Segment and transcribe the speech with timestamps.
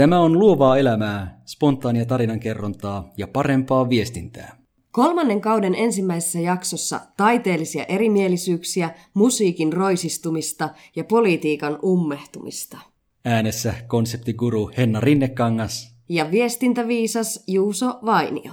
[0.00, 4.56] Tämä on luovaa elämää, spontaania tarinankerrontaa ja parempaa viestintää.
[4.92, 12.78] Kolmannen kauden ensimmäisessä jaksossa taiteellisia erimielisyyksiä, musiikin roisistumista ja politiikan ummehtumista.
[13.24, 18.52] Äänessä konseptiguru Henna Rinnekangas Ja viestintäviisas Juuso Vainio.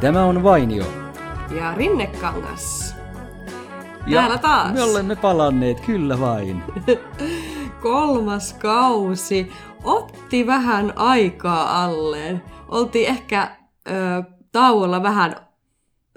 [0.00, 0.84] Tämä on Vainio.
[1.56, 2.87] Ja Rinnekangas.
[4.08, 4.72] Ja Täällä taas.
[4.72, 6.62] Me olemme palanneet, kyllä vain.
[7.82, 9.52] Kolmas kausi
[9.84, 12.42] otti vähän aikaa alleen.
[12.68, 13.56] Oltiin ehkä
[13.88, 13.92] ö,
[14.52, 15.36] tauolla vähän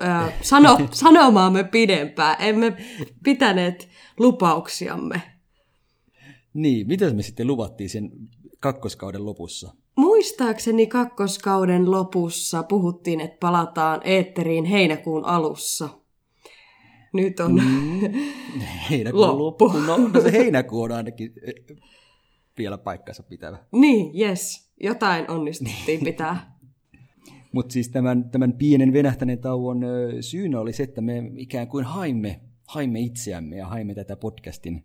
[0.02, 2.36] ö, sano, sanomaamme pidempään.
[2.40, 2.78] Emme
[3.24, 5.22] pitäneet lupauksiamme.
[6.54, 8.12] Niin, mitä me sitten luvattiin sen
[8.60, 9.74] kakkoskauden lopussa?
[9.96, 15.90] Muistaakseni kakkoskauden lopussa puhuttiin, että palataan eetteriin heinäkuun alussa.
[17.14, 18.00] Nyt on mm.
[18.90, 19.66] Heinäkuun Loppu.
[19.66, 19.80] loppu.
[19.80, 21.78] No, no se heinäkuu on ainakin eh,
[22.58, 23.58] vielä paikkansa pitävä.
[23.72, 26.52] niin, yes, jotain onnistuttiin pitää.
[27.54, 29.82] Mutta siis tämän, tämän pienen venähtäneen tauon
[30.22, 34.84] syynä oli se, että me ikään kuin haimme, haimme itseämme ja haimme tätä podcastin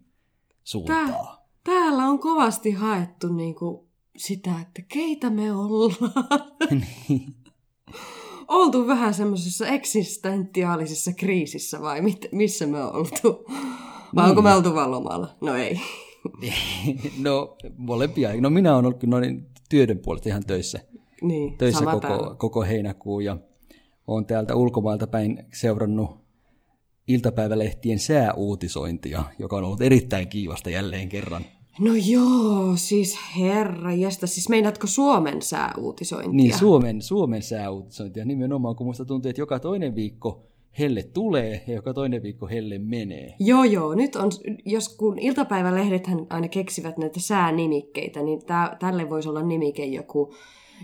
[0.64, 1.06] suuntaa.
[1.06, 1.24] Tää,
[1.64, 6.42] täällä on kovasti haettu niinku sitä, että keitä me ollaan.
[8.48, 8.58] Niin.
[8.58, 13.44] Oltu vähän semmoisessa eksistentiaalisessa kriisissä vai mit, missä me on oltu?
[14.14, 14.30] Vai Niin.
[14.30, 15.36] onko me oltu vaan lomalla?
[15.40, 15.80] No ei.
[17.24, 18.40] no molempia.
[18.40, 20.80] No minä olen ollut kyllä noin työden puolesta ihan töissä,
[21.22, 22.34] Niin, töissä sama koko, täällä.
[22.34, 23.36] koko heinäkuun ja
[24.06, 26.10] olen täältä ulkomailta päin seurannut
[27.08, 31.44] iltapäivälehtien sääuutisointia, joka on ollut erittäin kiivasta jälleen kerran.
[31.80, 34.26] No joo, siis herra jästä.
[34.26, 36.32] Siis meinaatko Suomen sääuutisointia?
[36.32, 40.46] Niin, Suomen, Suomen sääuutisointia nimenomaan, kun musta tuntuu, että joka toinen viikko
[40.78, 43.34] helle tulee ja joka toinen viikko helle menee.
[43.40, 43.94] Joo, joo.
[43.94, 44.30] Nyt on,
[44.64, 50.34] jos kun iltapäivälehdethän aina keksivät näitä säänimikkeitä, niin tää, tälle voisi olla nimike joku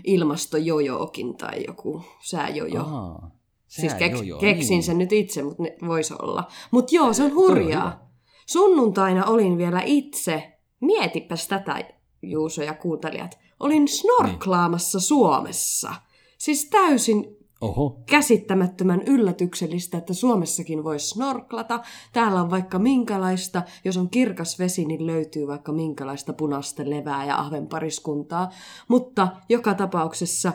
[0.03, 2.81] ilmastojojookin tai joku sääjojo.
[2.81, 3.31] Ahaa.
[3.67, 4.83] siis keks, joo, joo, keksin niin.
[4.83, 6.47] sen nyt itse, mutta ne voisi olla.
[6.71, 8.09] Mutta joo, se on hurjaa.
[8.47, 10.52] Sunnuntaina olin vielä itse,
[10.85, 11.85] mietipäs tätä
[12.21, 15.95] Juuso ja kuuntelijat, olin snorklaamassa Suomessa.
[16.37, 21.79] Siis täysin Oho, käsittämättömän yllätyksellistä, että Suomessakin voi snorklata.
[22.13, 27.39] Täällä on vaikka minkälaista, jos on kirkas vesi, niin löytyy vaikka minkälaista punaista levää ja
[27.39, 28.49] ahvenpariskuntaa.
[28.87, 30.53] Mutta joka tapauksessa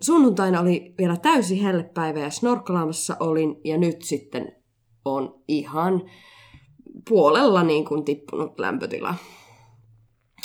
[0.00, 4.52] sunnuntaina oli vielä täysi hellepäivä ja snorklaamassa olin ja nyt sitten
[5.04, 6.02] on ihan
[7.08, 9.14] puolella niin kuin tippunut lämpötila.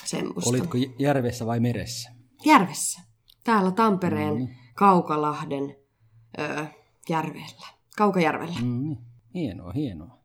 [0.06, 0.50] Semmoista.
[0.50, 2.12] olitko järvessä vai meressä?
[2.46, 3.02] Järvessä.
[3.44, 4.48] Täällä Tampereen Mm.
[4.76, 5.76] Kaukalahden
[6.40, 6.66] öö,
[7.10, 7.68] järvellä.
[7.98, 8.56] Kaukajärvellä.
[8.62, 8.98] Mm,
[9.34, 10.18] hienoa, hienoa.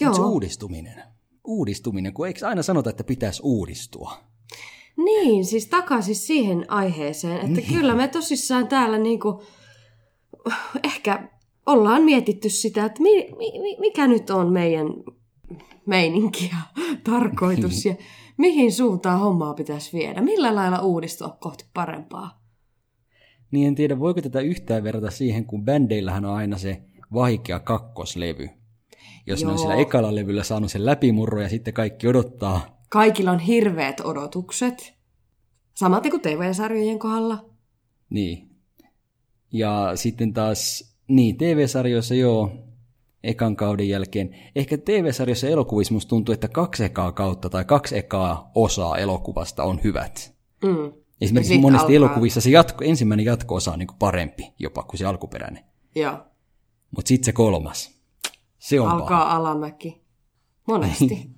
[0.00, 0.14] Joo.
[0.14, 1.02] Se uudistuminen.
[1.44, 4.18] Uudistuminen, kun eikö aina sanota, että pitäisi uudistua?
[4.96, 7.74] Niin, siis takaisin siihen aiheeseen, että Niin.
[7.74, 9.42] kyllä me tosissaan täällä niinku,
[10.84, 11.28] ehkä
[11.66, 14.86] ollaan mietitty sitä, että mi, mi, mikä nyt on meidän
[15.86, 17.94] meininki ja tarkoitus ja
[18.36, 20.20] mihin suuntaan hommaa pitäisi viedä.
[20.20, 22.42] Millä lailla uudistua kohti parempaa?
[23.50, 26.82] Niin en tiedä, voiko tätä yhtään verrata siihen, kun bändeillähän on aina se
[27.12, 28.48] vaikea kakkoslevy.
[29.26, 29.58] Jos ne on Joo.
[29.58, 32.80] sillä ekalla levyllä saanut sen läpimurro ja sitten kaikki odottaa.
[32.88, 34.94] Kaikilla on hirveät odotukset.
[35.74, 37.44] Samaten kuin TV-sarjojen kohdalla.
[38.10, 38.50] Niin.
[39.52, 42.65] Ja sitten taas, niin TV-sarjoissa joo,
[43.24, 44.36] ekan kauden jälkeen.
[44.56, 49.62] Ehkä TV-sarjoissa ja elokuvissa musta tuntuu, että kaksi ekaa kautta tai kaksi ekaa osaa elokuvasta
[49.64, 50.34] on hyvät.
[50.64, 50.92] Mm.
[51.20, 55.06] Esimerkiksi sit monesti alkaa- elokuvissa se jatko, ensimmäinen jatko-osa on niin parempi jopa kuin se
[55.06, 55.64] alkuperäinen.
[55.94, 56.18] Joo,
[56.96, 57.90] Mutta sitten se kolmas,
[58.58, 59.36] se on alkaa paha.
[59.36, 60.02] alamäki.
[60.68, 61.30] Monesti.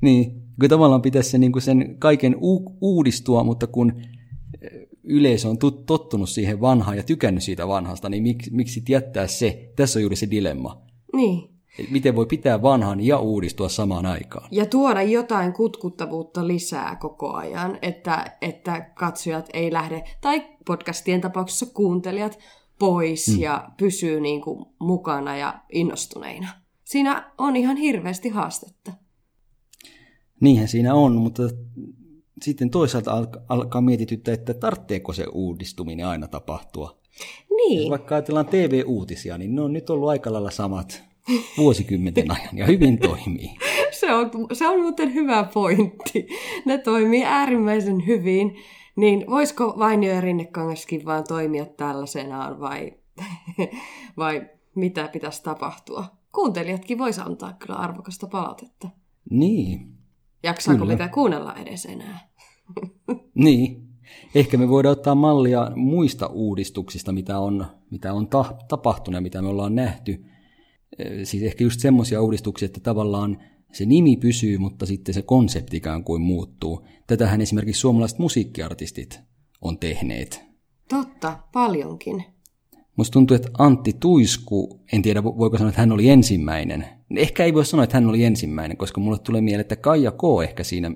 [0.00, 3.92] Niin, kun tavallaan pitäisi se, niin sen kaiken u- uudistua, mutta kun
[5.06, 9.72] yleisö on tottunut siihen vanhaan ja tykännyt siitä vanhasta, niin miksi, miksi jättää se?
[9.76, 10.82] Tässä on juuri se dilemma.
[11.12, 11.56] niin.
[11.78, 14.48] Et miten voi pitää vanhan ja uudistua samaan aikaan?
[14.50, 21.66] Ja tuoda jotain kutkuttavuutta lisää koko ajan, että, että katsojat ei lähde, tai podcastien tapauksessa
[21.66, 22.38] kuuntelijat,
[22.78, 23.40] pois mm.
[23.40, 26.48] ja pysyy niin kuin mukana ja innostuneina.
[26.84, 28.92] Siinä on ihan hirveästi haastetta.
[30.40, 31.42] Niinhän siinä on, mutta
[32.42, 36.98] sitten toisaalta al- alkaa mietityttää, että tarvitseeko se uudistuminen aina tapahtua.
[37.56, 41.04] Niin, Vaikka ajatellaan TV-uutisia, niin ne on nyt ollut aika lailla samat
[41.58, 43.50] vuosikymmenten ajan ja hyvin toimii.
[44.00, 46.28] se on, se on muuten hyvä pointti.
[46.64, 48.56] Ne toimii äärimmäisen hyvin.
[48.96, 52.92] Niin voisiko Vainio ja Rinnekangaskin vaan toimia tällaisenaan vai,
[54.16, 56.16] vai mitä pitäisi tapahtua?
[56.36, 58.88] kuuntelijatkin vois antaa kyllä arvokasta palautetta.
[59.30, 59.95] Niin,
[60.46, 60.92] Jaksaako Kyllä.
[60.92, 62.28] mitä kuunnella edes enää?
[63.34, 63.82] niin.
[64.34, 69.42] Ehkä me voidaan ottaa mallia muista uudistuksista, mitä on, mitä on ta- tapahtunut ja mitä
[69.42, 70.24] me ollaan nähty.
[71.24, 73.38] Siis ehkä just semmoisia uudistuksia, että tavallaan
[73.72, 76.86] se nimi pysyy, mutta sitten se konsepti ikään kuin muuttuu.
[77.06, 79.20] Tätähän esimerkiksi suomalaiset musiikkiartistit
[79.60, 80.44] on tehneet.
[80.88, 82.24] Totta, paljonkin.
[82.96, 86.86] Musta tuntuu, että Antti Tuisku, en tiedä vo- voiko sanoa, että hän oli ensimmäinen.
[87.16, 90.22] Ehkä ei voi sanoa, että hän oli ensimmäinen, koska mulle tulee mieleen, että Kaija K.
[90.44, 90.90] ehkä siinä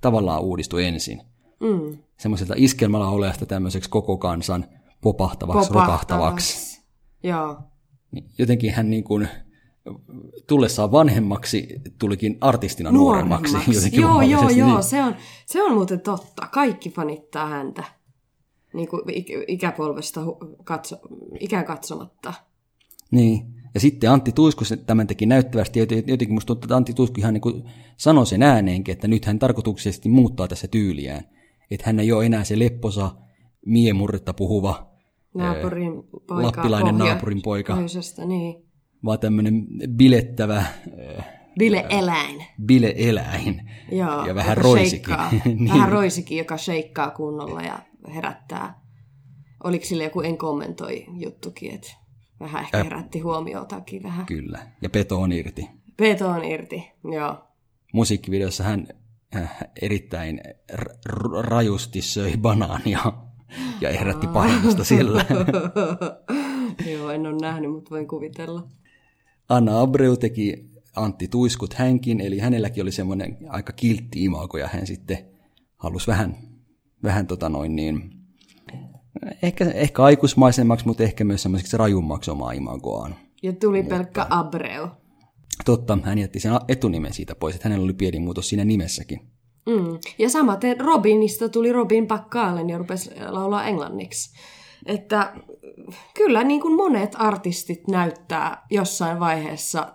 [0.00, 1.22] tavallaan uudistui ensin.
[1.60, 1.98] Mm.
[2.18, 4.64] Semmoiselta iskelmälaulajasta tämmöiseksi koko kansan
[5.00, 6.82] popahtavaksi, rokahtavaksi.
[7.22, 7.58] Joo.
[8.10, 9.28] Niin Jotenkin hän niin kuin
[10.46, 11.68] tullessaan vanhemmaksi
[11.98, 13.56] tulikin artistina nuoremmaksi.
[13.74, 14.82] Jotenkin Joo, joo, luonnollisesti, joo, niin.
[14.82, 16.46] se on, se on muuten totta.
[16.46, 17.84] Kaikki fanittaa häntä.
[18.74, 20.20] Niin kuin ik- ikäpolvesta
[20.64, 20.96] katso,
[21.40, 22.34] ikään katsomatta.
[23.10, 23.63] Niin.
[23.74, 27.34] Ja sitten Antti Tuisku tämän teki näyttävästi, joten- jotenkin musta tuntuu, että Antti Tuisku ihan
[27.34, 27.64] niin kuin
[27.96, 31.24] sanoi sen ääneenkin, että nyt hän tarkoituksellisesti muuttaa tässä tyyliään.
[31.70, 33.10] Että hän ei ole enää se lepposa,
[33.66, 34.90] miemurretta puhuva,
[35.34, 35.92] Naapurin
[36.26, 36.42] poika.
[36.46, 37.72] lappilainen pohja- naapurin poika.
[37.72, 38.64] pohjoisesta, niin.
[39.04, 39.66] vaan tämmöinen
[39.96, 40.64] bilettävä
[41.58, 42.44] Bile-eläin.
[42.66, 43.70] bile-eläin.
[43.92, 45.14] Joo, ja vähän roisikin.
[45.44, 45.68] Niin.
[45.68, 47.78] Vähän roisikin, joka sheikkaa kunnolla ja
[48.14, 48.80] herättää.
[49.64, 51.92] Oliko sille joku en kommentoi juttukin, että
[52.44, 54.26] vähän ehkä herätti huomiotakin vähän.
[54.26, 54.58] Kyllä.
[54.82, 55.68] Ja peto on irti.
[55.96, 57.44] Peto on irti, joo.
[57.92, 58.86] Musiikkivideossa hän
[59.36, 60.40] äh, erittäin
[60.74, 63.12] r- r- rajusti söi banaania
[63.80, 65.24] ja herätti pahennusta sillä.
[66.92, 68.68] joo, en ole nähnyt, mutta voin kuvitella.
[69.48, 74.86] Anna Abreu teki Antti Tuiskut hänkin, eli hänelläkin oli semmoinen aika kiltti imago, ja hän
[74.86, 75.18] sitten
[75.76, 76.36] halusi vähän,
[77.02, 78.10] vähän tota noin niin,
[79.42, 83.14] ehkä, ehkä aikuismaisemmaksi, mutta ehkä myös semmoiseksi rajummaksi omaa imagoaan.
[83.42, 84.88] Ja tuli pelkkä Abreu.
[85.64, 89.20] Totta, hän jätti sen etunimen siitä pois, että hänellä oli pieni muutos siinä nimessäkin.
[89.66, 89.98] Mm.
[90.18, 94.36] Ja samaten Robinista tuli Robin Pakkaalen ja rupesi laulaa englanniksi.
[94.86, 95.34] Että
[96.14, 99.94] kyllä niin kuin monet artistit näyttää jossain vaiheessa,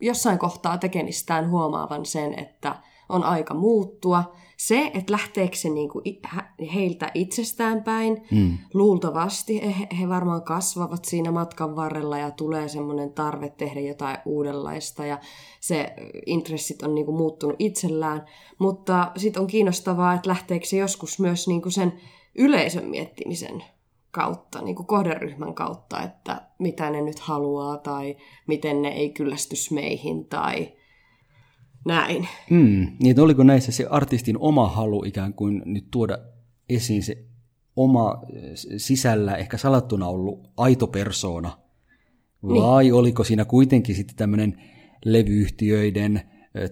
[0.00, 2.76] jossain kohtaa tekemistään huomaavan sen, että
[3.10, 4.32] on aika muuttua.
[4.56, 5.90] Se, että lähteekö se niin
[6.24, 8.58] hä- heiltä itsestään päin, mm.
[8.74, 15.06] luultavasti he, he varmaan kasvavat siinä matkan varrella ja tulee semmoinen tarve tehdä jotain uudenlaista
[15.06, 15.18] ja
[15.60, 15.94] se
[16.26, 18.26] intressit on niin kuin muuttunut itsellään.
[18.58, 21.92] Mutta sitten on kiinnostavaa, että lähteekö se joskus myös niin kuin sen
[22.34, 23.64] yleisön miettimisen
[24.10, 28.16] kautta, niin kuin kohderyhmän kautta, että mitä ne nyt haluaa tai
[28.46, 30.72] miten ne ei kyllästys meihin tai
[31.86, 32.28] näin.
[32.50, 36.18] Mm, niin oliko näissä se artistin oma halu ikään kuin nyt tuoda
[36.68, 37.24] esiin se
[37.76, 38.22] oma
[38.76, 41.58] sisällä ehkä salattuna ollut aito persoona,
[42.42, 42.94] vai niin.
[42.94, 44.62] oliko siinä kuitenkin sitten tämmöinen
[45.04, 46.22] levyyhtiöiden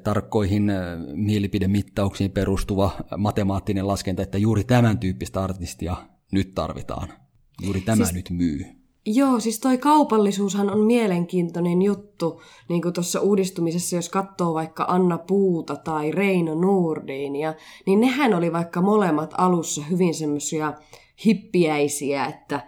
[0.05, 0.73] tarkkoihin
[1.15, 5.97] mielipidemittauksiin perustuva matemaattinen laskenta, että juuri tämän tyyppistä artistia
[6.33, 7.09] nyt tarvitaan.
[7.63, 8.15] Juuri tämä siis...
[8.15, 8.78] nyt myy.
[9.11, 15.19] Joo, siis toi kaupallisuushan on mielenkiintoinen juttu, niin kuin tuossa uudistumisessa, jos katsoo vaikka Anna
[15.19, 17.55] Puuta tai Reino Nordinia,
[17.87, 20.73] niin nehän oli vaikka molemmat alussa hyvin semmoisia
[21.27, 22.67] hippiäisiä, että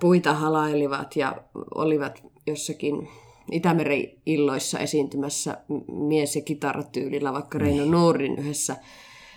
[0.00, 1.42] puita halailivat ja
[1.74, 3.08] olivat jossakin
[3.52, 5.58] Itämeri-illoissa esiintymässä
[5.88, 8.76] mies- ja kitaratyylillä, vaikka Reino Nordin yhdessä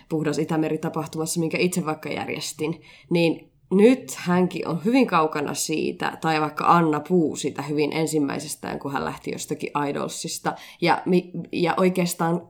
[0.08, 6.64] puhdas Itämeri-tapahtumassa, minkä itse vaikka järjestin, niin nyt hänkin on hyvin kaukana siitä, tai vaikka
[6.64, 10.54] Anna Puu siitä hyvin ensimmäisestään, kun hän lähti jostakin Idolsista.
[10.80, 11.02] Ja,
[11.52, 12.48] ja oikeastaan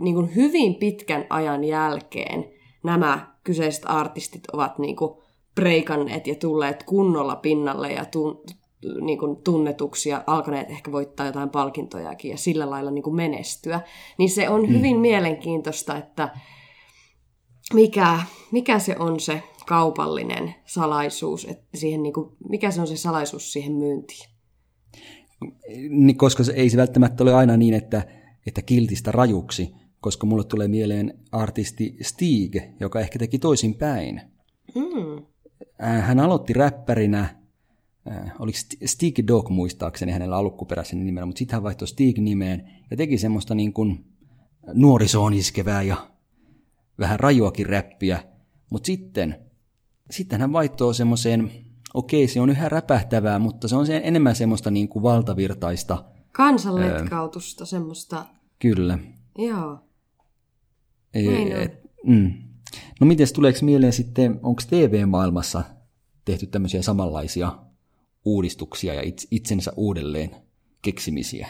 [0.00, 2.44] niin kuin hyvin pitkän ajan jälkeen
[2.82, 5.14] nämä kyseiset artistit ovat niin kuin
[5.54, 8.54] preikanneet ja tulleet kunnolla pinnalle ja tun-
[9.00, 13.80] niin kuin tunnetuksi ja alkaneet ehkä voittaa jotain palkintojakin ja sillä lailla niin kuin menestyä.
[14.18, 16.28] Niin se on hyvin mielenkiintoista, että
[17.74, 18.18] mikä,
[18.50, 23.52] mikä se on se kaupallinen salaisuus, että siihen niin kuin, mikä se on se salaisuus
[23.52, 24.28] siihen myyntiin?
[25.88, 28.06] Niin, koska se ei se välttämättä ole aina niin, että,
[28.46, 34.20] että kiltistä rajuksi, koska mulle tulee mieleen artisti Stig, joka ehkä teki toisin päin.
[34.74, 35.26] Mm.
[35.78, 37.20] Hän aloitti räppärinä,
[38.10, 42.96] äh, oliko St- Stig Dog muistaakseni hänellä alkuperäisen nimellä, mutta sitten hän vaihtoi Stig-nimeen ja
[42.96, 44.04] teki semmoista niin kuin
[44.72, 45.96] nuorisoon iskevää ja
[46.98, 48.24] vähän rajuakin räppiä,
[48.70, 49.43] mutta sitten,
[50.10, 51.50] sitten hän vaihtoi semmoiseen,
[51.94, 57.66] okei se on yhä räpähtävää, mutta se on se enemmän semmoista niin kuin valtavirtaista, Kansanletkautusta,
[57.66, 58.26] semmoista,
[58.58, 58.98] kyllä.
[59.38, 59.78] joo.
[61.14, 62.32] E- et, mm.
[63.00, 65.64] No miten tuleeko mieleen sitten, onko TV-maailmassa
[66.24, 67.58] tehty tämmöisiä samanlaisia
[68.24, 70.30] uudistuksia ja its- itsensä uudelleen
[70.82, 71.48] keksimisiä?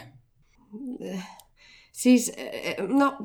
[1.95, 3.17] Siis, eh, no,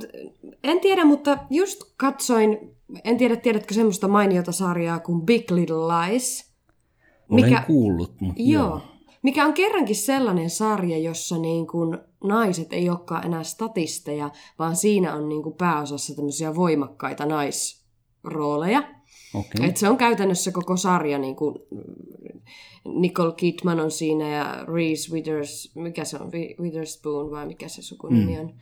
[0.65, 6.53] en tiedä, mutta just katsoin, en tiedä, tiedätkö semmoista mainiota sarjaa kuin Big Little Lies?
[7.31, 8.63] Olen mikä, kuullut, mutta joo.
[8.63, 8.81] joo.
[9.23, 15.15] Mikä on kerrankin sellainen sarja, jossa niin kuin naiset ei olekaan enää statisteja, vaan siinä
[15.15, 18.83] on niin kuin pääosassa tämmöisiä voimakkaita naisrooleja.
[19.35, 19.69] Okay.
[19.69, 21.55] Et se on käytännössä koko sarja, niin kuin
[22.85, 28.35] Nicole Kidman on siinä ja Reese Withers, mikä se on, Witherspoon vai mikä se sukunimi
[28.35, 28.41] mm.
[28.41, 28.55] on.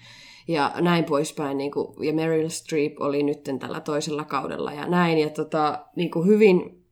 [0.49, 1.59] Ja näin poispäin.
[1.59, 5.19] Niin kuin, ja Meryl Streep oli nyt tällä toisella kaudella ja näin.
[5.19, 6.85] Ja tota, niin kuin hyvin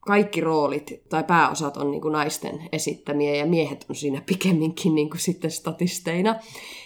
[0.00, 5.10] kaikki roolit tai pääosat on niin kuin naisten esittämiä ja miehet on siinä pikemminkin niin
[5.10, 6.36] kuin sitten statisteina.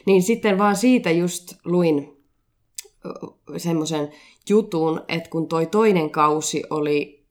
[0.07, 2.17] Niin sitten vaan siitä just luin
[3.57, 4.11] semmoisen
[4.49, 7.27] jutun, että kun toi toinen kausi oli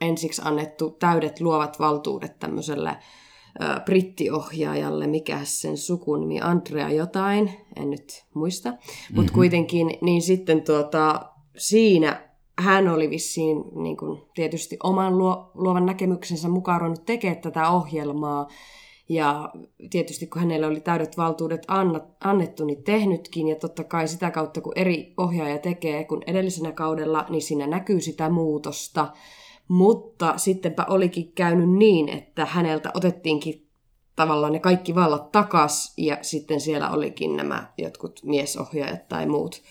[0.00, 8.24] ensiksi annettu täydet luovat valtuudet tämmöiselle ö, brittiohjaajalle, mikä sen sukunimi, Andrea jotain, en nyt
[8.34, 9.16] muista, mm-hmm.
[9.16, 12.28] mutta kuitenkin, niin sitten tuota, siinä
[12.58, 18.48] hän oli vissiin niin kuin, tietysti oman luo, luovan näkemyksensä mukaan ruvennut tekemään tätä ohjelmaa,
[19.08, 19.52] ja
[19.90, 21.62] tietysti kun hänelle oli täydet valtuudet
[22.20, 23.48] annettu, niin tehnytkin.
[23.48, 28.00] Ja totta kai sitä kautta, kun eri ohjaaja tekee kun edellisenä kaudella, niin siinä näkyy
[28.00, 29.12] sitä muutosta.
[29.68, 33.66] Mutta sittenpä olikin käynyt niin, että häneltä otettiinkin
[34.16, 39.62] tavallaan ne kaikki vallat takas ja sitten siellä olikin nämä jotkut miesohjaajat tai muut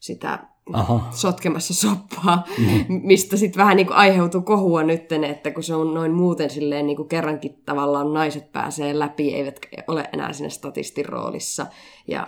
[0.00, 1.08] sitä Aha.
[1.10, 2.84] sotkemassa soppaa, mm.
[3.08, 6.86] mistä sitten vähän niin kuin aiheutuu kohua nyt, että kun se on noin muuten silleen
[6.86, 9.58] niin kuin kerrankin tavallaan naiset pääsee läpi, eivät
[9.88, 11.66] ole enää siinä statistin roolissa
[12.08, 12.26] ja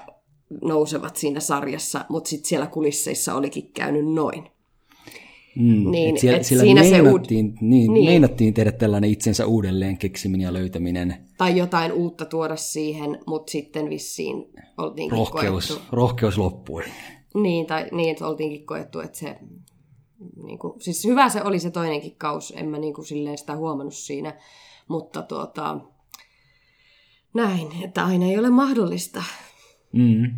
[0.62, 4.44] nousevat siinä sarjassa, mutta sitten siellä kulisseissa olikin käynyt noin.
[5.56, 7.56] Mm, niin, et siellä, et siellä siinä meinattiin, se uud...
[7.60, 8.04] niin, niin.
[8.04, 11.26] meinattiin tehdä tällainen itsensä uudelleen keksiminen ja löytäminen.
[11.38, 14.44] Tai jotain uutta tuoda siihen, mutta sitten vissiin
[14.78, 15.84] oltiin rohkeus, koettu.
[15.92, 16.82] rohkeus loppui.
[17.34, 19.38] Niin, tai niin, että oltiinkin koettu, että se...
[20.42, 23.56] Niin kuin, siis hyvä se oli se toinenkin kaus, en mä niin kuin, silleen sitä
[23.56, 24.34] huomannut siinä,
[24.88, 25.80] mutta tuota,
[27.34, 29.22] näin, että aina ei ole mahdollista.
[29.92, 30.30] Mm.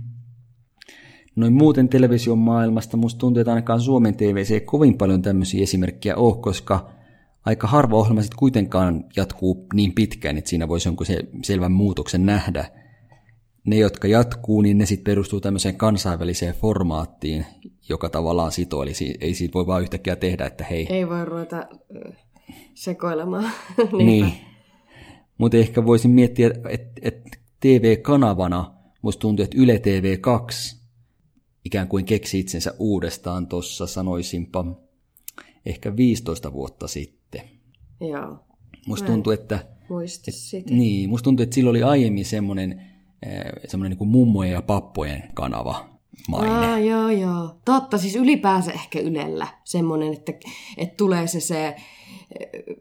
[1.37, 6.17] Noin muuten television maailmasta musta tuntuu, että ainakaan Suomen TVC ei kovin paljon tämmöisiä esimerkkejä
[6.17, 6.91] ole, koska
[7.45, 12.27] aika harva ohjelma sitten kuitenkaan jatkuu niin pitkään, että siinä voisi jonkun se selvän muutoksen
[12.27, 12.84] nähdä.
[13.65, 17.47] Ne, jotka jatkuu, niin ne sitten perustuu tämmöiseen kansainväliseen formaattiin,
[17.89, 20.87] joka tavallaan sitoo, eli ei siitä voi vaan yhtäkkiä tehdä, että hei.
[20.91, 21.69] Ei voi ruveta
[22.75, 23.51] sekoilemaan.
[24.05, 24.33] niin.
[25.39, 27.23] Mutta ehkä voisin miettiä, että et
[27.61, 30.85] TV-kanavana musta tuntuu, että Yle TV 2
[31.65, 34.65] ikään kuin keksi itsensä uudestaan tuossa, sanoisinpa,
[35.67, 37.41] ehkä 15 vuotta sitten.
[38.01, 38.39] Joo.
[38.87, 39.67] Musta tuntuu, että...
[39.89, 40.75] Muista sitä.
[40.75, 42.83] Niin, musta tuntuu, että sillä oli aiemmin semmoinen,
[43.69, 45.89] semmoinen niin kuin mummojen ja pappojen kanava
[46.29, 46.51] maine.
[46.51, 47.55] Aa, joo, joo.
[47.65, 50.33] Totta, siis ylipäänsä ehkä Ylellä semmoinen, että,
[50.77, 51.77] että tulee se, se eh,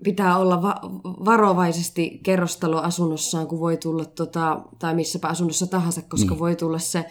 [0.03, 6.39] pitää olla va- varovaisesti kerrostaloasunnossaan, kun voi tulla, tota, tai missäpä asunnossa tahansa, koska niin.
[6.39, 7.05] voi tulla se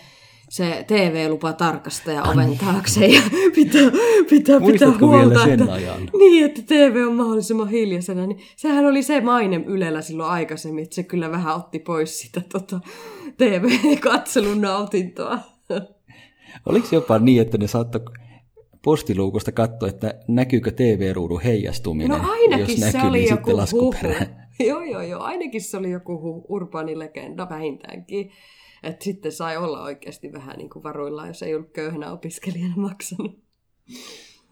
[0.52, 2.59] se TV-lupa tarkastaja oven niin.
[2.59, 3.23] taakse ja
[3.54, 3.90] pitää,
[4.30, 5.44] pitää, pitää huolta.
[5.44, 6.11] sen että, ajan?
[6.18, 8.26] Niin, että TV on mahdollisimman hiljaisena.
[8.26, 12.42] Niin sehän oli se maine Ylellä silloin aikaisemmin, että se kyllä vähän otti pois sitä
[12.52, 12.80] tota,
[13.37, 15.38] TV-katselun nautintoa.
[16.68, 18.00] Oliko jopa niin, että ne saattoi
[18.85, 23.80] postiluukusta katsoa, että näkyykö TV-ruudun heijastuminen, no ainakin jos se näkyy, oli niin joku sitten
[23.80, 23.94] huhu.
[24.61, 25.23] Joo, joo, joo.
[25.23, 28.30] Ainakin se oli joku hu- urbaani legenda vähintäänkin.
[28.83, 33.39] Että sitten sai olla oikeasti vähän niin kuin varuillaan, jos ei ollut köyhänä opiskelijana maksanut.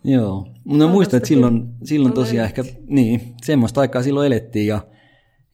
[0.04, 4.86] Joo, no muistan, että silloin, silloin tosiaan ehkä, niin, semmoista aikaa silloin elettiin ja,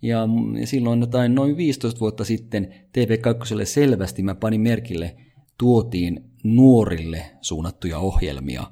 [0.03, 0.29] ja
[0.65, 5.17] silloin jotain noin 15 vuotta sitten TV2 selvästi mä panin merkille,
[5.59, 8.65] tuotiin nuorille suunnattuja ohjelmia.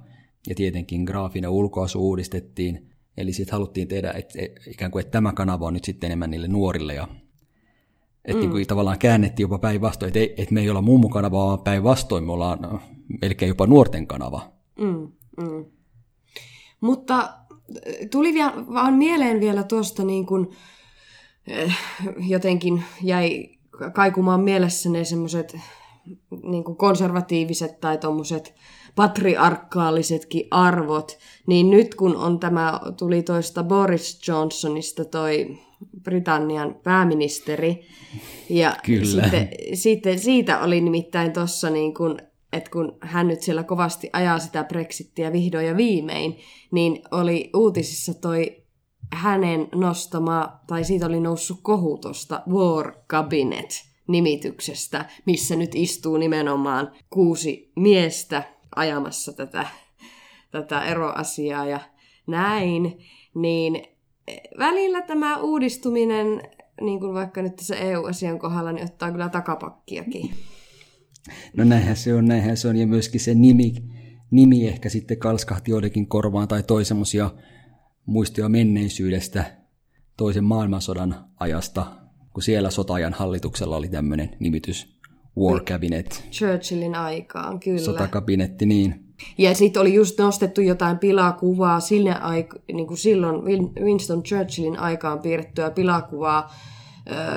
[0.49, 4.39] Ja tietenkin graafinen ulkoasu uudistettiin, eli sitten haluttiin tehdä että,
[4.71, 7.09] ikään kuin, että tämä kanava on nyt sitten enemmän niille nuorille ja
[8.25, 8.52] että mm.
[8.54, 12.59] niin tavallaan käännettiin jopa päinvastoin, että, että me ei olla mummukanava, vaan päinvastoin me ollaan
[12.62, 12.81] no,
[13.23, 14.52] melkein jopa nuorten kanava.
[14.78, 15.64] Mm, mm.
[16.81, 17.28] Mutta äh,
[18.11, 20.50] tuli vielä, vaan mieleen vielä tuosta niin kuin,
[21.47, 21.76] eh,
[22.28, 23.49] jotenkin jäi
[23.93, 25.57] kaikumaan mielessäni semmoiset
[26.43, 28.54] niin konservatiiviset tai tuommoiset
[28.95, 35.59] patriarkaalisetkin arvot, niin nyt kun on tämä, tuli toista Boris Johnsonista toi
[36.03, 37.87] Britannian pääministeri.
[38.50, 39.23] Ja Kyllä.
[39.23, 42.19] Sitten, sitten siitä oli nimittäin tuossa niin kun,
[42.53, 46.38] että kun hän nyt siellä kovasti ajaa sitä Brexittiä vihdoin ja viimein,
[46.71, 48.64] niin oli uutisissa toi
[49.12, 56.93] hänen nostama, tai siitä oli noussut kohu tuosta War Cabinet nimityksestä, missä nyt istuu nimenomaan
[57.11, 58.43] kuusi miestä
[58.76, 59.67] ajamassa tätä,
[60.50, 61.81] tätä eroasiaa ja
[62.26, 62.99] näin,
[63.35, 63.94] niin
[64.59, 66.43] välillä tämä uudistuminen,
[66.81, 70.31] niin kuin vaikka nyt tässä EU-asian kohdalla, niin ottaa kyllä takapakkiakin.
[71.57, 73.75] No näinhän se on, näinhän se on, ja myöskin se nimi,
[74.31, 77.31] nimi ehkä sitten kalskahti joidenkin korvaan tai toi semmoisia
[78.07, 79.45] muistia menneisyydestä
[80.16, 81.87] toisen maailmansodan ajasta,
[82.33, 85.00] kun siellä sotajan hallituksella oli tämmöinen nimitys
[85.38, 86.28] War Cabinet.
[86.31, 87.78] Churchillin aikaan, kyllä.
[87.78, 89.04] Sotakabinetti, niin.
[89.38, 93.37] Ja sitten oli just nostettu jotain pilakuvaa, sille aik- niin kuin silloin
[93.80, 96.54] Winston Churchillin aikaan piirrettyä pilakuvaa,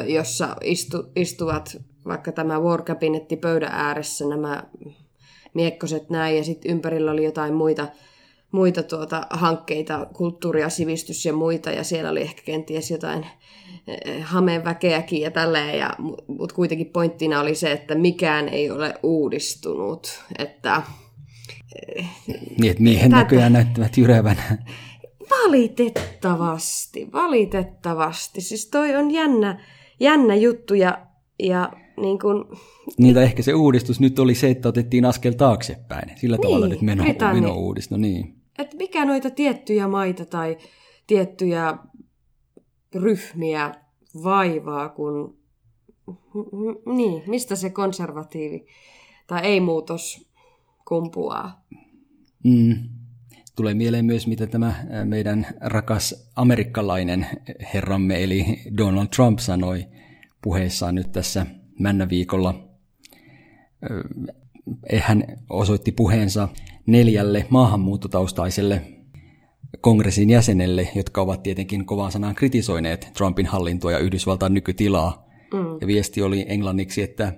[0.08, 4.64] jossa istu, istuvat vaikka tämä War Cabinetti pöydän ääressä nämä
[5.54, 7.88] miekkoset näin, ja sitten ympärillä oli jotain muita,
[8.52, 13.26] muita tuota, hankkeita, kulttuuri ja sivistys ja muita, ja siellä oli ehkä kenties jotain
[13.88, 15.90] eh, hameenväkeäkin ja tälleen, ja,
[16.28, 20.82] mutta kuitenkin pointtina oli se, että mikään ei ole uudistunut, että
[22.58, 23.24] niin, että miehen tätä...
[23.24, 24.38] näköjään näyttävät jyrevän.
[25.30, 28.42] Valitettavasti, valitettavasti.
[28.42, 29.60] Siis toi on jännä,
[30.00, 31.08] jännä juttu ja,
[31.44, 32.58] ja niin kun...
[32.98, 36.18] Niitä ehkä se uudistus nyt oli se, että otettiin askel taaksepäin.
[36.18, 37.04] Sillä niin, tavalla nyt meno,
[37.34, 37.92] meno uudistus.
[37.92, 38.36] No niin.
[38.60, 40.58] Et mikä noita tiettyjä maita tai
[41.08, 41.78] tiettyjä
[42.96, 43.76] ryhmiä
[44.24, 45.38] vaivaa, kun...
[46.86, 48.66] Niin, mistä se konservatiivi
[49.28, 50.27] tai ei-muutos
[50.88, 51.66] kumpuaa?
[52.44, 52.76] Mm.
[53.56, 57.28] Tulee mieleen myös, mitä tämä meidän rakas amerikkalainen
[57.74, 59.86] herramme, eli Donald Trump sanoi
[60.42, 61.46] puheessaan nyt tässä
[61.80, 62.70] männäviikolla.
[65.02, 66.48] Hän osoitti puheensa
[66.86, 68.82] neljälle maahanmuuttotaustaiselle
[69.82, 75.28] kongressin jäsenelle, jotka ovat tietenkin kovaan sanaan kritisoineet Trumpin hallintoa ja Yhdysvaltain nykytilaa.
[75.54, 75.78] Mm.
[75.82, 77.34] Ja viesti oli englanniksi, että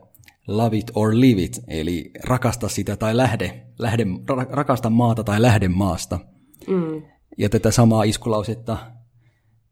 [0.58, 4.06] love it or leave it, eli rakasta sitä tai lähde, lähde
[4.50, 6.20] rakasta maata tai lähde maasta.
[6.68, 7.02] Mm.
[7.38, 8.78] Ja tätä samaa iskulausetta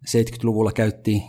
[0.08, 1.23] 70-luvulla käytti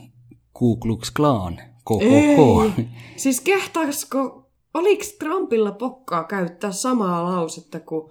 [0.53, 2.79] Ku Klux Klan, KKK.
[2.79, 2.85] Ei.
[3.17, 8.11] Siis kehtaisko, oliko Trumpilla pokkaa käyttää samaa lausetta kuin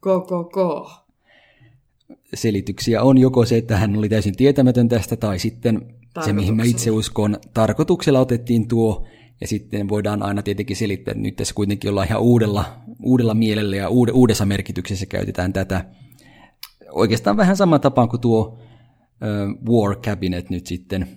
[0.00, 0.88] KKK?
[2.34, 6.64] Selityksiä on joko se, että hän oli täysin tietämätön tästä, tai sitten se, mihin mä
[6.64, 9.06] itse uskon, tarkoituksella otettiin tuo,
[9.40, 13.76] ja sitten voidaan aina tietenkin selittää, että nyt tässä kuitenkin ollaan ihan uudella, uudella mielellä
[13.76, 15.84] ja uudessa merkityksessä käytetään tätä.
[16.90, 18.58] Oikeastaan vähän sama tapaan kuin tuo
[19.68, 21.08] uh, War Cabinet nyt sitten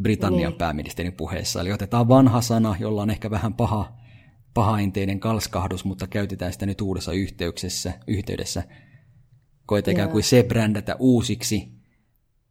[0.00, 0.58] Britannian niin.
[0.58, 1.60] pääministerin puheessa.
[1.60, 3.92] Eli otetaan vanha sana, jolla on ehkä vähän paha,
[4.54, 8.62] pahainteinen kalskahdus, mutta käytetään sitä nyt uudessa yhteyksessä, yhteydessä.
[9.66, 11.72] Koetaan ikään kuin se brändätä uusiksi,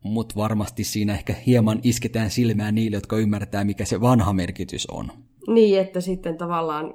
[0.04, 5.12] mutta varmasti siinä ehkä hieman isketään silmään niille, jotka ymmärtää, mikä se vanha merkitys on.
[5.48, 6.94] Niin, että sitten tavallaan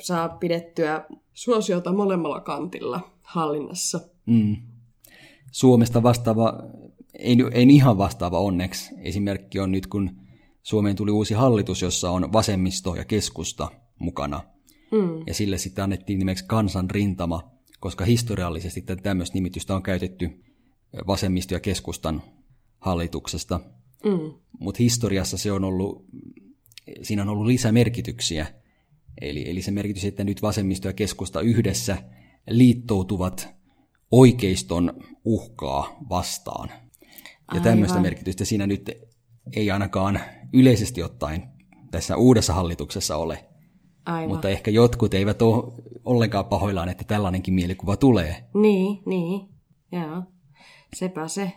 [0.00, 4.00] saa pidettyä suosiota molemmalla kantilla hallinnassa.
[4.26, 4.56] Mm.
[5.52, 6.62] Suomesta vastaava
[7.18, 8.94] ei, ei ihan vastaava onneksi.
[8.98, 10.10] Esimerkki on nyt, kun
[10.62, 14.40] Suomeen tuli uusi hallitus, jossa on vasemmisto ja keskusta mukana.
[14.92, 15.22] Mm.
[15.26, 20.44] Ja sille sitten annettiin nimeksi kansan rintama, koska historiallisesti tämmöistä nimitystä on käytetty
[21.06, 22.22] vasemmisto ja keskustan
[22.78, 23.60] hallituksesta.
[24.04, 24.34] Mm.
[24.60, 26.06] Mutta historiassa se on ollut,
[27.02, 28.46] siinä on ollut lisämerkityksiä.
[29.20, 32.02] Eli, eli se merkitys, että nyt vasemmisto ja keskusta yhdessä
[32.50, 33.48] liittoutuvat
[34.10, 34.92] oikeiston
[35.24, 36.68] uhkaa vastaan.
[37.54, 38.90] Ja tämmöistä merkitystä siinä nyt
[39.56, 40.20] ei ainakaan
[40.52, 41.42] yleisesti ottaen
[41.90, 43.44] tässä uudessa hallituksessa ole.
[44.06, 44.28] Aivan.
[44.28, 45.72] Mutta ehkä jotkut eivät ole
[46.04, 48.44] ollenkaan pahoillaan, että tällainenkin mielikuva tulee.
[48.54, 49.48] Niin, niin.
[49.92, 50.22] Joo.
[50.94, 51.52] Sepä se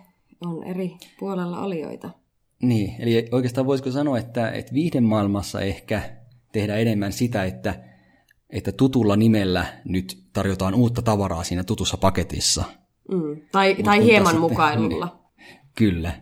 [0.46, 2.10] on eri puolella olijoita.
[2.62, 4.72] Niin, eli oikeastaan voisiko sanoa, että, että
[5.02, 6.02] maailmassa ehkä
[6.52, 7.84] tehdään enemmän sitä, että,
[8.50, 12.64] että tutulla nimellä nyt tarjotaan uutta tavaraa siinä tutussa paketissa.
[13.12, 13.42] Mm.
[13.52, 15.06] Tai, tai hieman sitten, mukailulla.
[15.06, 15.28] Niin,
[15.76, 16.14] Kyllä.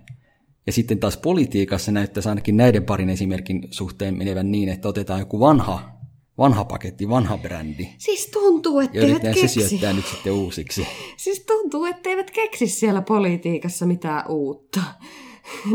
[0.68, 5.40] Ja sitten taas politiikassa näyttäisi ainakin näiden parin esimerkin suhteen menevän niin, että otetaan joku
[5.40, 5.95] vanha,
[6.38, 7.90] vanha paketti, vanha brändi.
[7.98, 9.48] Siis tuntuu, että eivät keksi.
[9.48, 10.88] se syöttää nyt sitten uusiksi.
[11.18, 14.82] Siis tuntuu, että eivät keksi siellä politiikassa mitään uutta.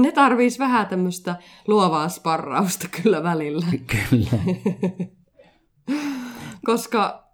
[0.03, 3.67] Ne tarvitsisi vähän tämmöistä luovaa sparrausta kyllä välillä.
[4.11, 4.31] Kyllä.
[6.65, 7.25] Koska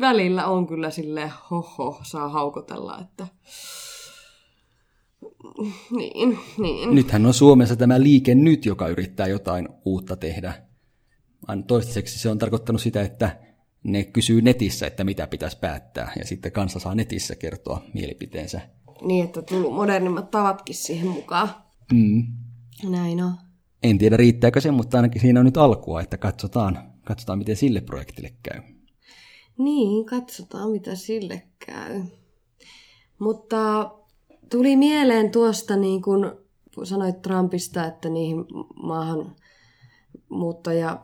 [0.00, 3.26] välillä on kyllä sille hoho, saa haukotella, että
[5.90, 6.94] niin, niin.
[6.94, 10.71] Nythän on Suomessa tämä liike nyt, joka yrittää jotain uutta tehdä.
[11.48, 13.38] Aina toistaiseksi se on tarkoittanut sitä, että
[13.82, 18.60] ne kysyy netissä, että mitä pitäisi päättää, ja sitten kansa saa netissä kertoa mielipiteensä.
[19.02, 21.48] Niin, että tullut modernimmat tavatkin siihen mukaan.
[21.92, 22.26] Mm.
[22.90, 23.32] Näin on.
[23.82, 27.80] en tiedä riittääkö se, mutta ainakin siinä on nyt alkua, että katsotaan, katsotaan miten sille
[27.80, 28.60] projektille käy.
[29.58, 32.02] Niin, katsotaan mitä sille käy.
[33.18, 33.90] Mutta
[34.50, 36.30] tuli mieleen tuosta, niin kuin
[36.84, 38.44] sanoit Trumpista, että niihin
[38.82, 39.36] maahan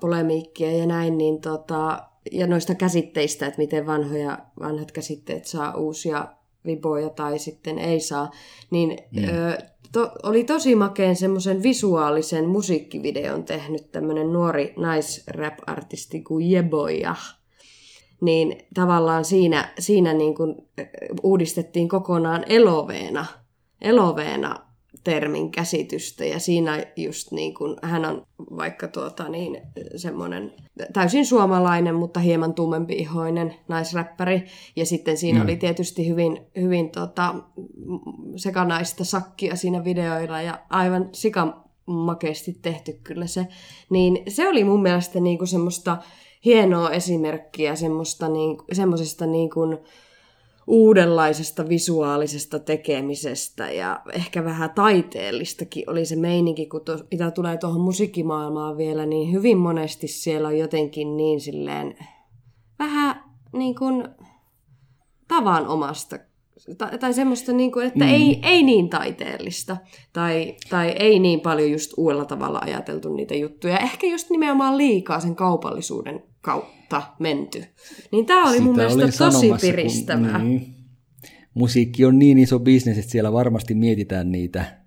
[0.01, 6.29] polemiikkia ja näin, niin tota, ja noista käsitteistä, että miten vanhoja, vanhat käsitteet saa uusia
[6.67, 8.31] viboja tai sitten ei saa,
[8.71, 9.25] niin mm.
[9.25, 9.59] ö,
[9.93, 17.15] to, oli tosi makeen semmoisen visuaalisen musiikkivideon tehnyt tämmöinen nuori naisrap-artisti kuin Jeboja.
[18.21, 20.55] Niin tavallaan siinä, siinä niin kuin
[21.23, 23.27] uudistettiin kokonaan eloveena,
[23.81, 24.68] eloveena
[25.05, 29.61] termin käsitystä ja siinä just niin kuin, hän on vaikka tuota niin
[29.97, 30.53] semmoinen
[30.93, 34.45] täysin suomalainen, mutta hieman tummempi ihoinen naisräppäri
[34.77, 35.45] ja sitten siinä mm.
[35.45, 37.35] oli tietysti hyvin, hyvin tota,
[38.37, 43.47] sekanaista sakkia siinä videoilla ja aivan sikamakeasti tehty kyllä se,
[43.91, 45.97] niin se oli mun mielestä niin kuin semmoista
[46.45, 49.79] hienoa esimerkkiä semmoista, niin, semmoisesta niin kuin,
[50.69, 57.81] uudenlaisesta visuaalisesta tekemisestä ja ehkä vähän taiteellistakin oli se meininki, kun to, mitä tulee tuohon
[57.81, 61.95] musiikkimaailmaan vielä, niin hyvin monesti siellä on jotenkin niin silleen
[62.79, 64.09] vähän niin kuin
[65.29, 66.19] tavanomasta
[66.79, 68.11] tai, tai semmoista, niin kuin, että mm.
[68.11, 69.77] ei, ei niin taiteellista
[70.13, 73.79] tai, tai ei niin paljon just uudella tavalla ajateltu niitä juttuja.
[73.79, 76.78] Ehkä just nimenomaan liikaa sen kaupallisuuden kautta
[77.19, 77.65] menty.
[78.13, 80.39] Niin tämä oli Sitä mun mielestä tosi piristävää.
[80.39, 80.75] Kun, niin.
[81.55, 84.79] Musiikki on niin iso bisnes, että siellä varmasti mietitään niitä,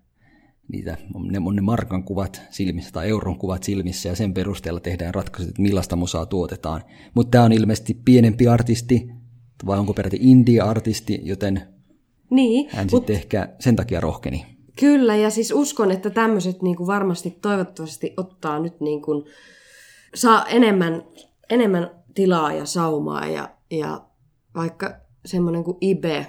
[0.67, 0.97] niitä
[1.31, 5.49] ne, on ne markan kuvat silmissä tai euron kuvat silmissä ja sen perusteella tehdään ratkaisut,
[5.49, 6.81] että millaista musaa tuotetaan.
[7.13, 9.09] Mutta tämä on ilmeisesti pienempi artisti,
[9.65, 11.61] vai onko peräti indie-artisti, joten
[12.29, 13.01] niin, hän mut...
[13.01, 14.45] sitten ehkä sen takia rohkeni.
[14.79, 19.25] Kyllä, ja siis uskon, että tämmöiset niin varmasti toivottavasti ottaa nyt niin kuin,
[20.15, 21.03] saa enemmän,
[21.51, 24.01] enemmän tilaa ja saumaa, ja, ja
[24.55, 24.93] vaikka
[25.25, 26.27] semmoinen kuin Ibe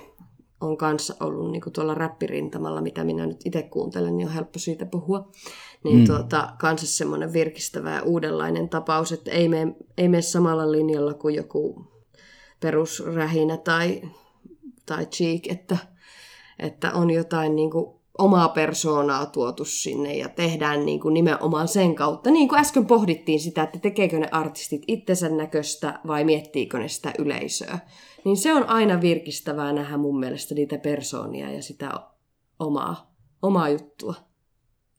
[0.61, 4.59] on kanssa ollut niin kuin tuolla räppirintamalla, mitä minä nyt itse kuuntelen, niin on helppo
[4.59, 5.31] siitä puhua.
[5.85, 6.05] Niin mm.
[6.05, 11.35] tuota, kanssa semmoinen virkistävä ja uudenlainen tapaus, että ei mene, ei mene samalla linjalla kuin
[11.35, 11.87] joku
[12.61, 14.03] perusrähinä tai,
[14.87, 15.77] tai cheek, että,
[16.59, 21.95] että on jotain niin kuin omaa persoonaa tuotu sinne ja tehdään niin kuin nimenomaan sen
[21.95, 22.31] kautta.
[22.31, 27.13] Niin kuin äsken pohdittiin sitä, että tekeekö ne artistit itsensä näköistä vai miettiikö ne sitä
[27.19, 27.79] yleisöä.
[28.25, 31.91] Niin se on aina virkistävää nähdä mun mielestä niitä persoonia ja sitä
[32.59, 34.15] omaa, omaa juttua.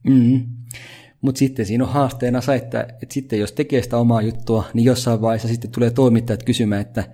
[0.03, 0.45] Mm.
[1.21, 4.85] Mutta sitten siinä on haasteena se, että, että sitten jos tekee sitä omaa juttua, niin
[4.85, 7.13] jossain vaiheessa sitten tulee toimittajat kysymään, että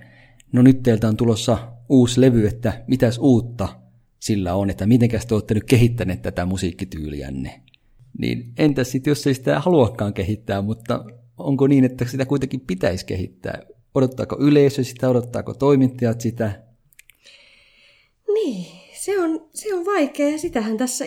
[0.52, 1.58] no nyt teiltä on tulossa
[1.90, 3.68] uusi levy, että mitäs uutta
[4.20, 7.62] sillä on, että mitenkäs te olette nyt kehittäneet tätä musiikkityyliänne.
[8.18, 11.06] Niin entäs sitten, jos ei sitä haluakaan kehittää, mutta
[11.38, 13.62] onko niin, että sitä kuitenkin pitäisi kehittää?
[13.96, 16.64] Odottaako yleisö sitä, odottaako toimittajat sitä?
[18.34, 21.06] Niin, se on, se on vaikea ja sitähän tässä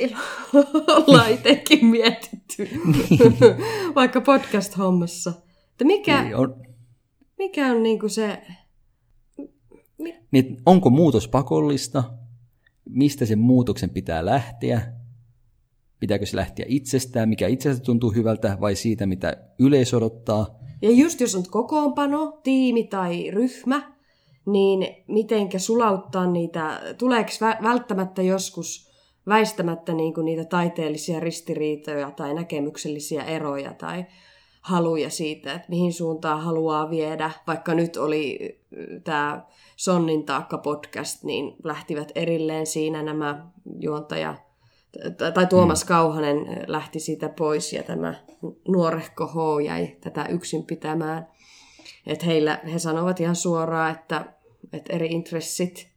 [1.06, 3.20] ollaan itsekin mietitty, niin.
[3.94, 5.32] vaikka podcast-hommassa.
[5.70, 6.62] Että mikä, niin on.
[7.38, 8.42] mikä on niinku se...
[10.30, 12.04] Niin, onko muutos pakollista?
[12.88, 14.92] Mistä sen muutoksen pitää lähteä?
[16.00, 20.58] Pitääkö se lähteä itsestään, mikä itsestä tuntuu hyvältä, vai siitä, mitä yleisö odottaa?
[20.82, 23.92] Ja just jos on kokoonpano, tiimi tai ryhmä,
[24.46, 27.30] niin mitenkä sulauttaa niitä, tuleeko
[27.62, 28.92] välttämättä joskus
[29.28, 34.04] väistämättä niin kuin niitä taiteellisia ristiriitoja tai näkemyksellisiä eroja tai
[34.60, 37.30] haluja siitä, että mihin suuntaan haluaa viedä.
[37.46, 38.38] Vaikka nyt oli
[39.04, 39.46] tämä
[39.82, 43.46] Sonnin taakka podcast, niin lähtivät erilleen siinä nämä
[43.80, 44.34] juontaja
[45.34, 45.88] tai Tuomas mm.
[45.88, 48.14] Kauhanen lähti siitä pois ja tämä
[48.68, 51.26] nuorehko H jäi tätä yksin pitämään.
[52.06, 54.24] Että heillä, he sanovat ihan suoraan, että,
[54.72, 55.88] että eri intressit.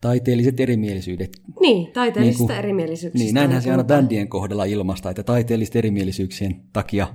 [0.00, 1.42] Taiteelliset erimielisyydet.
[1.60, 3.24] Niin, taiteellisista niin kuin, erimielisyyksistä.
[3.24, 7.14] Niin, näinhän se aina bändien kohdalla ilmasta, että taiteellisten erimielisyyksien takia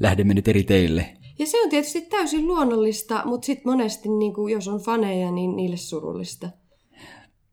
[0.00, 1.16] lähdemme nyt eri teille.
[1.38, 5.56] Ja se on tietysti täysin luonnollista, mutta sitten monesti, niin kuin, jos on faneja, niin
[5.56, 6.50] niille surullista.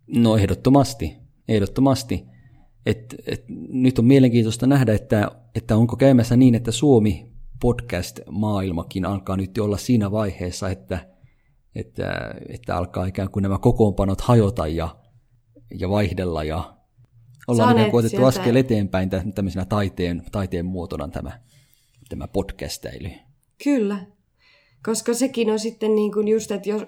[0.07, 2.25] No ehdottomasti, ehdottomasti.
[2.85, 9.37] Et, et, nyt on mielenkiintoista nähdä, että, että onko käymässä niin, että Suomi podcast-maailmakin alkaa
[9.37, 11.07] nyt olla siinä vaiheessa, että,
[11.75, 14.95] että, että alkaa ikään kuin nämä kokoonpanot hajota ja,
[15.79, 16.77] ja vaihdella ja
[17.47, 21.39] ollaan ikään kuin otettu askel eteenpäin tämmöisenä taiteen, taiteen muotona tämä,
[22.09, 23.09] tämä podcastaily.
[23.63, 24.05] Kyllä.
[24.85, 26.81] Koska sekin on sitten niin kuin just, että jos,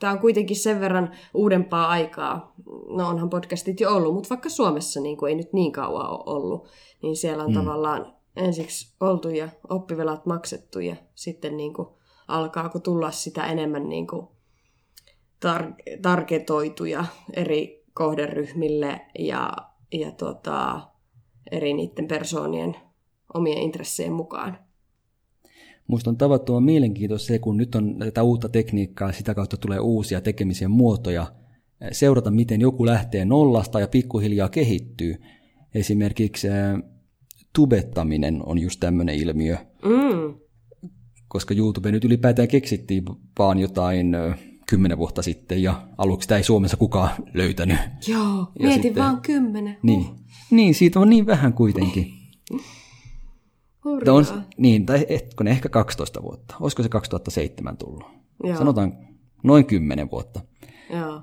[0.00, 2.52] tämä on kuitenkin sen verran uudempaa aikaa,
[2.88, 6.22] no onhan podcastit jo ollut, mutta vaikka Suomessa niin kuin ei nyt niin kauan ole
[6.26, 6.68] ollut,
[7.02, 7.54] niin siellä on mm.
[7.54, 11.88] tavallaan ensiksi oltu ja oppivelat maksettu ja sitten niin kuin
[12.28, 14.26] alkaako tulla sitä enemmän niin kuin
[15.46, 19.52] tar- targetoituja eri kohderyhmille ja,
[19.92, 20.80] ja tota,
[21.50, 22.76] eri niiden persoonien
[23.34, 24.65] omien intressien mukaan.
[25.88, 30.20] Minusta on tavattoman mielenkiintoista se, kun nyt on tätä uutta tekniikkaa, sitä kautta tulee uusia
[30.20, 31.26] tekemisen muotoja,
[31.92, 35.16] seurata miten joku lähtee nollasta ja pikkuhiljaa kehittyy.
[35.74, 36.48] Esimerkiksi
[37.52, 39.56] tubettaminen on just tämmöinen ilmiö.
[39.84, 40.34] Mm.
[41.28, 43.04] Koska YouTube nyt ylipäätään keksittiin
[43.38, 44.16] vaan jotain
[44.68, 47.78] kymmenen vuotta sitten ja aluksi sitä ei Suomessa kukaan löytänyt.
[48.08, 48.22] Joo,
[48.58, 49.76] ja mietin sitten, vaan kymmenen.
[49.82, 50.14] Niin, uh.
[50.50, 52.12] niin, siitä on niin vähän kuitenkin.
[54.36, 56.54] On, niin, tai etkone, ehkä 12 vuotta.
[56.60, 58.04] Olisiko se 2007 tullut?
[58.44, 58.58] Joo.
[58.58, 58.98] Sanotaan
[59.42, 60.40] noin 10 vuotta.
[60.90, 61.22] Joo.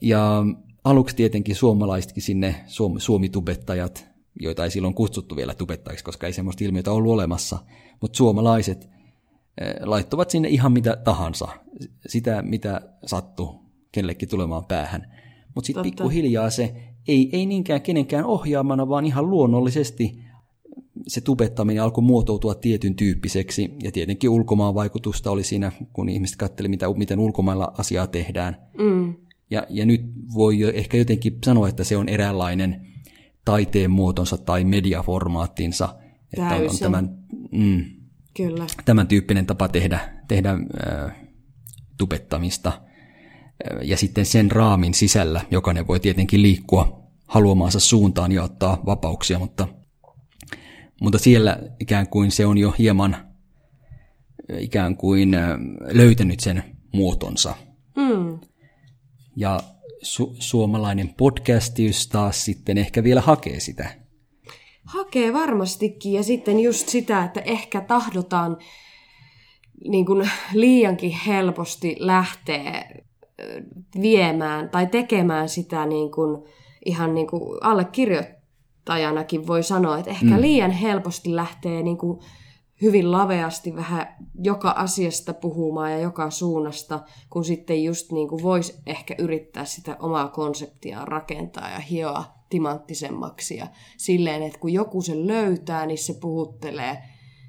[0.00, 0.44] Ja
[0.84, 4.08] aluksi tietenkin suomalaisetkin sinne suom- suomitubettajat,
[4.40, 7.58] joita ei silloin kutsuttu vielä tubettajiksi, koska ei semmoista ilmiötä ollut olemassa,
[8.00, 8.88] mutta suomalaiset
[9.80, 11.48] laittovat sinne ihan mitä tahansa,
[12.06, 15.12] sitä mitä sattuu kenellekin tulemaan päähän.
[15.54, 16.74] Mutta sitten pikkuhiljaa se
[17.08, 20.25] ei, ei niinkään kenenkään ohjaamana, vaan ihan luonnollisesti
[21.06, 26.68] se tubettaminen alkoi muotoutua tietyn tyyppiseksi, ja tietenkin ulkomaan vaikutusta oli siinä, kun ihmiset katseli,
[26.68, 28.56] mitä, miten ulkomailla asiaa tehdään.
[28.78, 29.14] Mm.
[29.50, 30.02] Ja, ja nyt
[30.34, 32.86] voi jo ehkä jotenkin sanoa, että se on eräänlainen
[33.44, 35.94] taiteen muotonsa tai mediaformaattinsa,
[36.32, 37.18] että on, on tämän,
[37.52, 37.84] mm,
[38.36, 38.66] Kyllä.
[38.84, 41.16] tämän tyyppinen tapa tehdä, tehdä äh,
[41.98, 42.82] tubettamista.
[43.82, 49.68] Ja sitten sen raamin sisällä jokainen voi tietenkin liikkua haluamaansa suuntaan ja ottaa vapauksia, mutta
[51.00, 53.16] mutta siellä ikään kuin se on jo hieman
[54.58, 55.36] ikään kuin
[55.92, 57.54] löytänyt sen muotonsa.
[57.96, 58.38] Mm.
[59.36, 59.60] Ja
[60.02, 63.88] su- suomalainen podcastius taas sitten ehkä vielä hakee sitä.
[64.84, 68.56] Hakee varmastikin ja sitten just sitä, että ehkä tahdotaan
[69.88, 72.90] niin kuin liiankin helposti lähteä
[74.00, 76.44] viemään tai tekemään sitä niin kuin,
[76.84, 78.35] ihan niin kuin allekirjoittaa
[78.86, 80.40] opettajanakin voi sanoa, että ehkä mm.
[80.40, 82.20] liian helposti lähtee niin kuin
[82.82, 88.74] hyvin laveasti vähän joka asiasta puhumaan ja joka suunnasta, kun sitten just niin kuin voisi
[88.86, 95.26] ehkä yrittää sitä omaa konseptiaan rakentaa ja hioa timanttisemmaksi ja silleen, että kun joku sen
[95.26, 97.02] löytää, niin se puhuttelee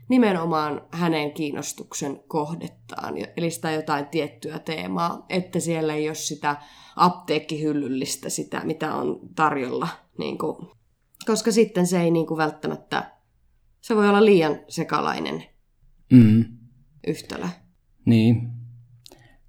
[0.09, 6.55] nimenomaan hänen kiinnostuksen kohdettaan, eli sitä jotain tiettyä teemaa, että siellä ei ole sitä
[6.95, 10.76] apteekkihyllyllistä, sitä mitä on tarjolla niin kuin
[11.27, 13.11] koska sitten se ei niin kuin välttämättä,
[13.81, 15.43] se voi olla liian sekalainen
[16.11, 16.45] mm.
[17.07, 17.47] yhtälö.
[18.05, 18.49] Niin.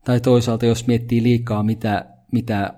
[0.04, 2.74] Tai toisaalta, jos miettii liikaa, mitä, mitä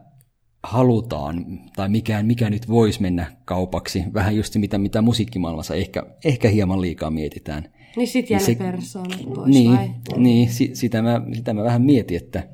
[0.62, 6.48] halutaan, tai mikä, mikä nyt voisi mennä kaupaksi, vähän just mitä, mitä musiikkimaailmassa ehkä, ehkä
[6.48, 7.68] hieman liikaa mietitään.
[7.96, 9.90] Niin sitten jää niin se, persoonat pois, niin, vai?
[10.16, 12.48] Niin, sitä mä, sitä mä vähän mietin, että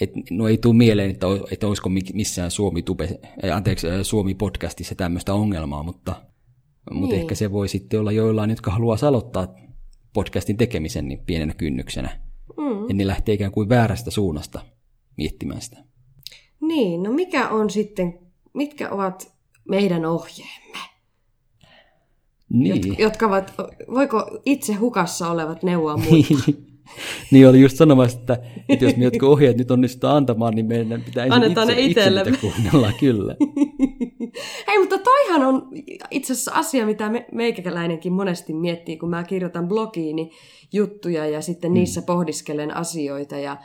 [0.00, 3.20] et, no ei tule mieleen, että, että olisiko missään Suomi, tube,
[3.54, 6.22] anteeksi, Suomi-podcastissa tämmöistä ongelmaa, mutta,
[6.90, 7.00] niin.
[7.00, 9.54] mutta ehkä se voi sitten olla joillain, jotka haluaa aloittaa
[10.12, 12.20] podcastin tekemisen niin pienenä kynnyksenä.
[12.56, 12.88] Mm.
[12.88, 14.60] Ja ne lähtee ikään kuin väärästä suunnasta
[15.16, 15.84] miettimään sitä.
[16.60, 18.18] Niin, no mikä on sitten,
[18.54, 19.32] mitkä ovat
[19.68, 20.78] meidän ohjeemme?
[22.48, 22.98] Niin.
[22.98, 23.54] jotka ovat,
[23.94, 26.34] voiko itse hukassa olevat neuvoa muita?
[27.30, 31.02] niin oli just sanomassa, että, että jos me jotkut ohjeet nyt onnistutaan antamaan, niin meidän
[31.02, 32.20] pitää ensin Annetaan itse, ne itselle.
[32.20, 33.36] itse kuunnella, kyllä.
[34.68, 35.68] Hei, mutta toihan on
[36.10, 40.30] itse asiassa asia, mitä me, meikäläinenkin monesti miettii, kun mä kirjoitan blogiini
[40.72, 41.74] juttuja ja sitten mm.
[41.74, 43.56] niissä pohdiskelen asioita ja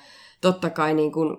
[0.42, 1.38] totta kai niin kuin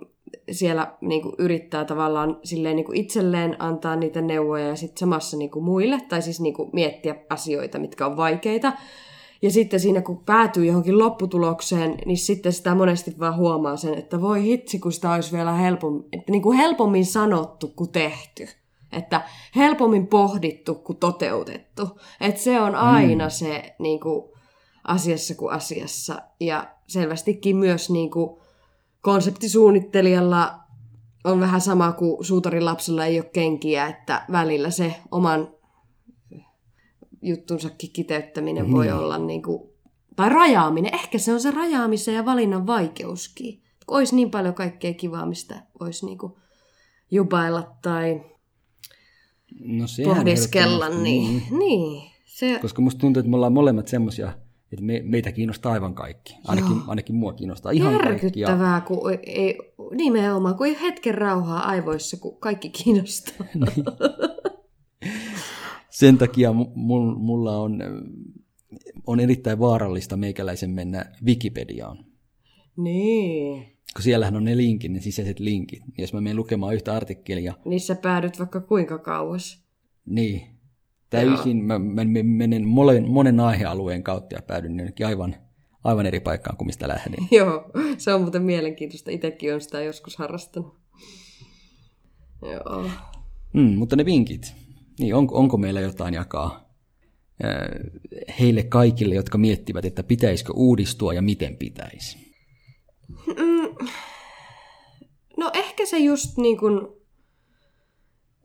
[0.50, 5.36] siellä niin kuin yrittää tavallaan silleen niin kuin itselleen antaa niitä neuvoja ja sitten samassa
[5.36, 8.72] niin kuin muille, tai siis niin kuin miettiä asioita, mitkä on vaikeita.
[9.44, 14.20] Ja sitten siinä, kun päätyy johonkin lopputulokseen, niin sitten sitä monesti vaan huomaa sen, että
[14.20, 18.48] voi hitsi, kun sitä olisi vielä helpommin, että niin kuin helpommin sanottu kuin tehty.
[18.92, 19.20] Että
[19.56, 22.00] helpommin pohdittu kuin toteutettu.
[22.20, 23.30] Että se on aina mm.
[23.30, 24.24] se niin kuin,
[24.84, 26.22] asiassa kuin asiassa.
[26.40, 28.40] Ja selvästikin myös niin kuin,
[29.00, 30.54] konseptisuunnittelijalla
[31.24, 35.48] on vähän sama kuin suutarin lapsella ei ole kenkiä, että välillä se oman
[37.24, 38.98] juttunsakin kiteyttäminen voi mm.
[38.98, 39.62] olla niin kuin,
[40.16, 40.94] tai rajaaminen.
[40.94, 43.62] Ehkä se on se rajaamisen ja valinnan vaikeuskin.
[43.86, 46.32] Kun olisi niin paljon kaikkea kivaa, mistä voisi niin kuin
[47.10, 48.20] jubailla tai
[49.60, 50.88] no, pohdiskella.
[50.88, 51.58] Niin, niin.
[51.58, 52.58] niin se...
[52.62, 54.32] Koska musta tuntuu, että me ollaan molemmat semmoisia,
[54.72, 56.36] että me, meitä kiinnostaa aivan kaikki.
[56.46, 58.10] Ainakin, ainakin mua kiinnostaa ihan kaikki.
[58.10, 59.58] Järkyttävää, kun ei,
[59.94, 63.46] nimenomaan, kun ei hetken rauhaa aivoissa, kun kaikki kiinnostaa.
[65.94, 67.78] sen takia mu- mul- mulla on,
[69.06, 72.04] on erittäin vaarallista meikäläisen mennä Wikipediaan.
[72.76, 73.64] niin.
[73.94, 75.82] Kun siellähän on ne linkit, ne sisäiset linkit.
[75.98, 79.64] Jos mä menen lukemaan yhtä artikkelia, Niissä päädyt vaikka kuinka kauas.
[80.06, 80.42] niin
[81.10, 85.34] täysin mä, mä mä menen monen, monen aihealueen kautta ja päädyn jonnekin aivan,
[85.84, 87.28] aivan eri paikkaan kuin mistä lähdin.
[87.38, 89.10] Joo, se on muuten mielenkiintoista.
[89.10, 90.74] Itsekin on sitä joskus harrastanut.
[92.42, 92.90] Joo.
[93.52, 94.54] Mm, mutta ne vinkit,
[94.98, 96.64] niin on, onko meillä jotain jakaa
[98.40, 102.34] heille kaikille, jotka miettivät, että pitäisikö uudistua ja miten pitäisi?
[105.36, 106.88] No ehkä se just niin kuin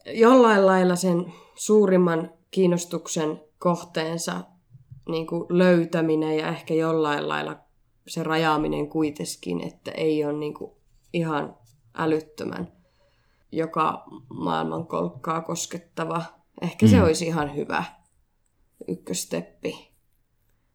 [0.06, 4.44] jollain lailla sen suurimman kiinnostuksen kohteensa
[5.10, 7.58] niin kuin löytäminen ja ehkä jollain lailla
[8.08, 10.72] se rajaaminen kuitenkin, että ei ole niin kuin
[11.14, 11.56] ihan
[11.98, 12.72] älyttömän
[13.52, 16.24] joka maailmankolkkaa koskettava.
[16.62, 17.84] Ehkä se olisi ihan hyvä
[18.88, 19.90] ykkösteppi.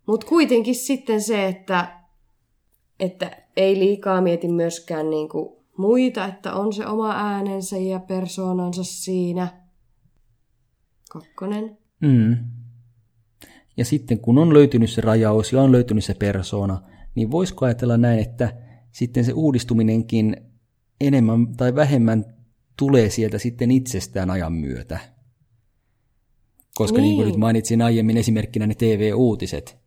[0.06, 2.00] Mutta kuitenkin sitten se, että,
[3.00, 9.64] että ei liikaa mieti myöskään niinku muita, että on se oma äänensä ja persoonansa siinä.
[11.10, 11.78] Kakkonen.
[12.00, 12.36] Mm.
[13.76, 16.82] Ja sitten kun on löytynyt se rajaus ja on löytynyt se persoona,
[17.14, 18.56] niin voisiko ajatella näin, että
[18.92, 20.36] sitten se uudistuminenkin
[21.00, 22.24] enemmän tai vähemmän
[22.76, 25.13] tulee sieltä sitten itsestään ajan myötä?
[26.74, 27.32] Koska niin, niin kuin Niin.
[27.32, 29.78] nyt mainitsin aiemmin esimerkkinä ne TV-uutiset,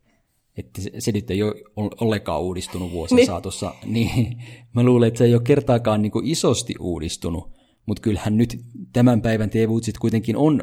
[0.56, 3.20] että se, se nyt ei ole ol- ollenkaan uudistunut vuosien niin.
[3.20, 3.26] Niin.
[3.26, 4.42] saatossa, niin
[4.74, 7.50] mä luulen, että se ei ole kertaakaan niin kuin isosti uudistunut,
[7.86, 8.58] mutta kyllähän nyt
[8.92, 10.62] tämän päivän TV-uutiset kuitenkin on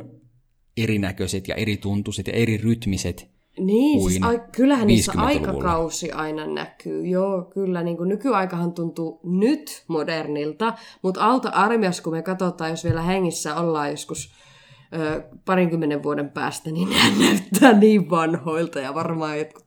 [0.78, 3.36] erinäköiset ja eri tuntuiset ja eri rytmiset.
[3.60, 5.28] Niin, kuin siis ai, kyllähän niissä 50-luvulla.
[5.28, 7.06] aikakausi aina näkyy.
[7.06, 7.84] Joo, kyllä.
[7.84, 13.56] Niin kuin nykyaikahan tuntuu nyt modernilta, mutta auta armias, kun me katsotaan, jos vielä hengissä
[13.56, 14.34] ollaan joskus
[14.96, 19.64] ö, parinkymmenen vuoden päästä, niin ne näyttää niin vanhoilta ja varmaan jotkut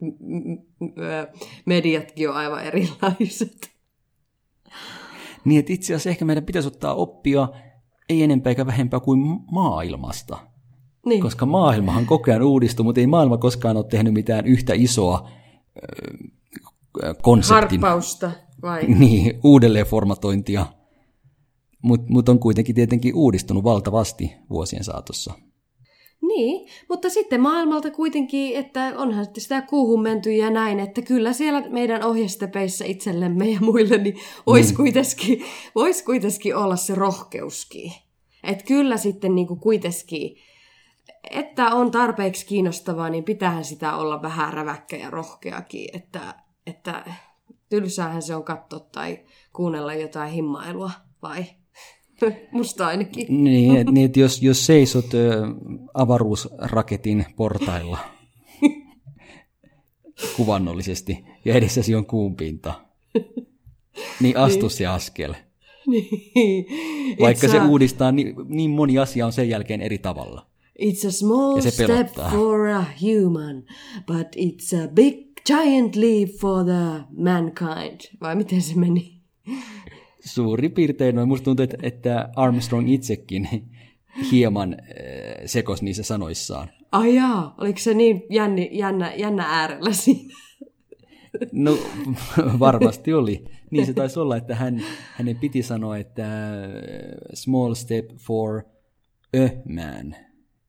[1.66, 3.70] mediatkin on aivan erilaiset.
[5.44, 7.48] Niin, että itse asiassa ehkä meidän pitäisi ottaa oppia
[8.08, 10.38] ei enempää eikä vähempää kuin maailmasta.
[11.06, 11.22] Niin.
[11.22, 15.30] Koska maailmahan koko ajan uudistuu, mutta ei maailma koskaan ole tehnyt mitään yhtä isoa
[17.02, 18.30] ö, konseptin Harppausta,
[18.62, 18.84] vai?
[18.86, 20.66] niin, uudelleenformatointia,
[21.82, 25.34] mutta mut on kuitenkin tietenkin uudistunut valtavasti vuosien saatossa.
[26.22, 31.32] Niin, mutta sitten maailmalta kuitenkin, että onhan sitten sitä kuuhun menty ja näin, että kyllä
[31.32, 37.92] siellä meidän ohjestepeissä itsellemme ja muille, niin voisi kuitenkin, vois kuitenkin olla se rohkeuskin.
[38.44, 40.36] Että kyllä sitten niinku kuitenkin,
[41.30, 46.34] että on tarpeeksi kiinnostavaa, niin pitäähän sitä olla vähän räväkkä ja rohkeakin, että,
[46.66, 47.04] että
[47.68, 49.18] tylsäähän se on katsoa tai
[49.52, 50.90] kuunnella jotain himmailua,
[51.22, 51.44] vai?
[52.52, 53.44] Musta ainakin.
[53.44, 55.42] Niin, et, niin että jos, jos seisot ö,
[55.94, 57.98] avaruusraketin portailla
[60.36, 62.74] kuvannollisesti ja edessäsi on kuun pinta,
[64.20, 65.34] niin astu se askel.
[65.86, 66.66] Niin.
[67.20, 70.46] Vaikka Et se sä- uudistaa, niin, niin moni asia on sen jälkeen eri tavalla.
[70.82, 73.62] It's a small step for a human,
[74.06, 75.14] but it's a big
[75.46, 78.00] giant leap for the mankind.
[78.20, 79.20] Vai miten se meni?
[80.20, 81.28] Suurin piirtein noin.
[81.28, 83.48] Musta tuntuu, että, että Armstrong itsekin
[84.32, 84.86] hieman äh,
[85.46, 86.70] sekos niissä sanoissaan.
[86.92, 90.34] Ai jaa, oliko se niin jänni, jännä, jännä äärellä siinä?
[91.52, 91.78] No
[92.58, 93.44] varmasti oli.
[93.70, 96.60] Niin se taisi olla, että hän, hänen piti sanoa, että äh,
[97.34, 98.62] small step for
[99.36, 100.16] a man,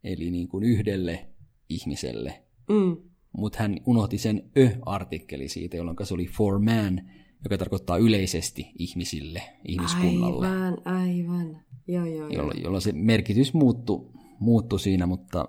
[0.03, 1.25] eli niin kuin yhdelle
[1.69, 2.43] ihmiselle.
[2.69, 2.97] Mm.
[3.37, 7.01] Mutta hän unohti sen ö-artikkeli siitä, jolloin se oli for man,
[7.43, 10.47] joka tarkoittaa yleisesti ihmisille, ihmiskunnalle.
[10.47, 11.57] Aivan, aivan.
[11.87, 12.29] Joo, joo, joo.
[12.29, 15.47] jolloin, jolloin se merkitys muuttui, muuttui siinä, mutta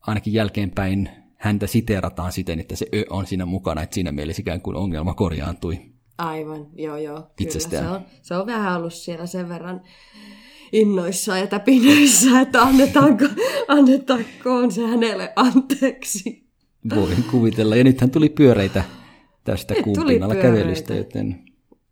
[0.00, 4.60] ainakin jälkeenpäin häntä siteerataan siten, että se ö on siinä mukana, että siinä mielessä ikään
[4.60, 5.80] kuin ongelma korjaantui.
[6.18, 7.16] Aivan, joo joo.
[7.16, 7.84] Kyllä, Itsestään.
[7.84, 9.80] se on, se on vähän ollut siellä sen verran
[10.72, 13.24] innoissaan ja täpinöissä, että annetaanko,
[13.68, 16.50] annetaankoon se hänelle anteeksi.
[16.94, 17.76] Voin kuvitella.
[17.76, 18.84] Ja nythän tuli pyöreitä
[19.44, 21.44] tästä Nyt kävelystä, joten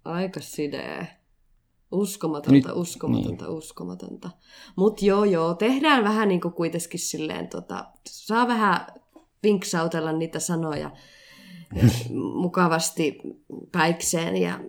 [0.05, 1.07] Aika sidee.
[1.93, 3.55] Uskomatonta, Nyt- uskomatonta, niin.
[3.55, 4.31] uskomatonta.
[4.77, 8.87] Mutta joo, joo, tehdään vähän niin kuin kuitenkin silleen, tota, saa vähän
[9.43, 10.91] vinksautella niitä sanoja
[12.43, 13.19] mukavasti
[13.73, 14.61] päikseen ja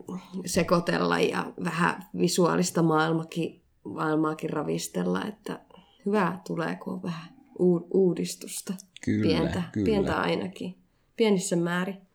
[0.45, 5.59] sekoitella ja vähän visuaalista maailmakin, maailmaakin ravistella, että
[6.05, 7.29] hyvää tulee, kun on vähän
[7.93, 8.73] uudistusta.
[9.05, 9.85] Kyllä, pientä, kyllä.
[9.85, 10.75] pientä ainakin.
[11.15, 12.08] pienissä määrin.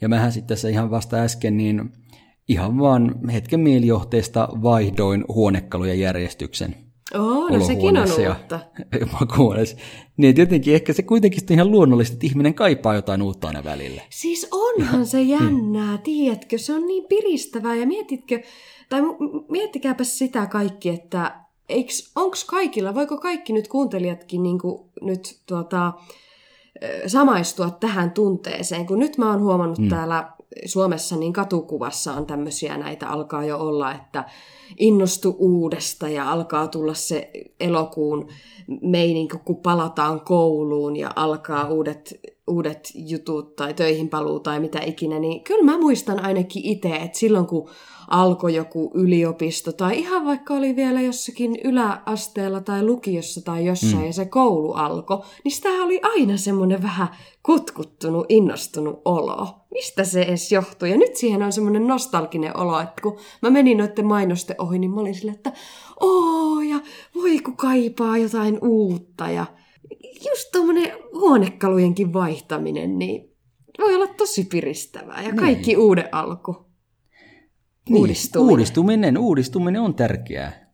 [0.00, 1.92] Ja mähän sitten tässä ihan vasta äsken, niin
[2.48, 6.76] ihan vaan hetken mielijohteesta vaihdoin huonekalujen järjestyksen.
[7.14, 8.60] Oh, no sekin on uutta.
[9.20, 9.76] Makuuhuoneessa.
[10.16, 14.02] Niin jotenkin ehkä se kuitenkin on ihan luonnollista, että ihminen kaipaa jotain uutta aina välillä.
[14.10, 16.58] Siis onhan se jännää, tiedätkö?
[16.58, 18.40] Se on niin piristävää ja mietitkö,
[18.88, 19.00] tai
[19.48, 21.40] miettikääpä sitä kaikki, että
[22.16, 25.92] onko kaikilla, voiko kaikki nyt kuuntelijatkin niin kuin, nyt tuota,
[27.06, 29.88] samaistua tähän tunteeseen, kun nyt mä oon huomannut mm.
[29.88, 30.32] täällä
[30.64, 34.24] Suomessa niin katukuvassa on tämmöisiä näitä alkaa jo olla, että
[34.78, 38.28] innostu uudesta ja alkaa tulla se elokuun
[38.82, 42.20] meininki, kun palataan kouluun ja alkaa uudet,
[42.50, 47.18] uudet jutut tai töihin paluu tai mitä ikinä, niin kyllä mä muistan ainakin itse, että
[47.18, 47.68] silloin kun
[48.10, 54.06] alkoi joku yliopisto tai ihan vaikka oli vielä jossakin yläasteella tai lukiossa tai jossain mm.
[54.06, 57.08] ja se koulu alkoi, niin sitä oli aina semmoinen vähän
[57.42, 59.48] kutkuttunut, innostunut olo.
[59.70, 60.88] Mistä se edes johtuu?
[60.88, 64.90] Ja nyt siihen on semmoinen nostalginen olo, että kun mä menin noiden mainosten ohi, niin
[64.90, 65.52] mä olin silleen, että
[66.00, 66.80] oo ja
[67.14, 69.46] voi kun kaipaa jotain uutta ja
[70.28, 73.36] just tuommoinen huonekalujenkin vaihtaminen, niin
[73.78, 75.36] voi olla tosi piristävää ja niin.
[75.36, 76.70] kaikki uuden alku.
[77.88, 78.50] Niin, uudistuminen.
[78.50, 79.18] uudistuminen.
[79.18, 80.70] Uudistuminen on tärkeää.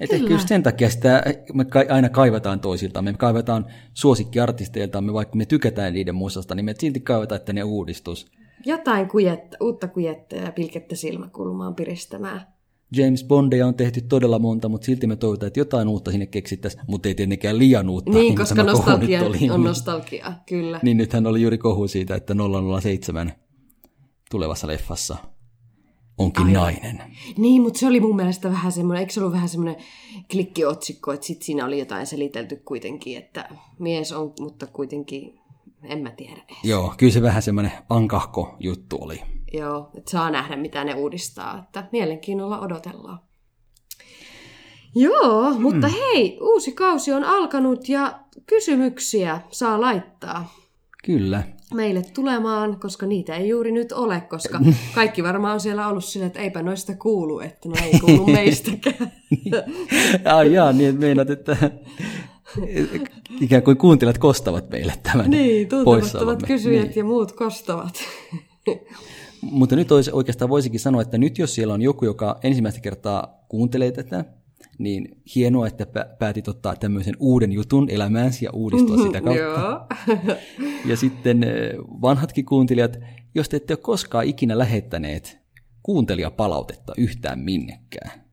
[0.00, 1.22] Et ehkä just sen takia sitä
[1.54, 3.02] me aina kaivataan toisilta.
[3.02, 8.26] Me kaivataan suosikkiartisteiltamme, vaikka me tykätään niiden musasta, niin me silti kaivataan, että ne uudistus.
[8.66, 12.46] Jotain kujetta, uutta kujetta ja pilkettä silmäkulmaan piristämään.
[12.96, 16.84] James Bondia on tehty todella monta, mutta silti me toivotaan, että jotain uutta sinne keksittäisiin,
[16.86, 18.10] mutta ei tietenkään liian uutta.
[18.10, 19.50] Niin, niin koska nostalgia oli.
[19.50, 20.80] on nostalgia, kyllä.
[20.82, 22.34] Niin nythän oli juuri kohu siitä, että
[22.80, 23.32] 007
[24.30, 25.16] tulevassa leffassa
[26.18, 26.62] onkin Aivan.
[26.62, 27.02] nainen.
[27.38, 29.76] Niin, mutta se oli mun mielestä vähän semmoinen, eikö se ollut vähän semmoinen
[30.30, 35.40] klikkiotsikko, että sitten siinä oli jotain selitelty kuitenkin, että mies on, mutta kuitenkin
[35.82, 36.42] en mä tiedä.
[36.64, 39.20] Joo, kyllä se vähän semmoinen ankahko juttu oli.
[39.52, 43.18] Joo, että saa nähdä mitä ne uudistaa, että mielenkiinnolla odotellaan.
[44.94, 45.96] Joo, mutta hmm.
[45.96, 50.54] hei, uusi kausi on alkanut ja kysymyksiä saa laittaa.
[51.04, 51.42] Kyllä
[51.74, 54.60] meille tulemaan, koska niitä ei juuri nyt ole, koska
[54.94, 59.12] kaikki varmaan on siellä ollut sillä, että eipä noista kuulu, että no ei kuulu meistäkään.
[60.24, 61.56] Ai jaa, niin meinaat, että
[63.40, 66.96] ikään kuin kuuntelijat kostavat meille tämän Niin, tuntemattomat kysyjät niin.
[66.96, 67.94] ja muut kostavat.
[69.42, 73.44] Mutta nyt olisi, oikeastaan voisikin sanoa, että nyt jos siellä on joku, joka ensimmäistä kertaa
[73.48, 74.24] kuuntelee tätä,
[74.78, 75.86] niin hienoa, että
[76.18, 79.86] päätit ottaa tämmöisen uuden jutun elämäänsä ja uudistua sitä kautta.
[80.90, 82.98] ja sitten eh, vanhatkin kuuntelijat,
[83.34, 85.40] jos te ette ole koskaan ikinä lähettäneet
[85.82, 88.24] kuuntelijapalautetta yhtään minnekään,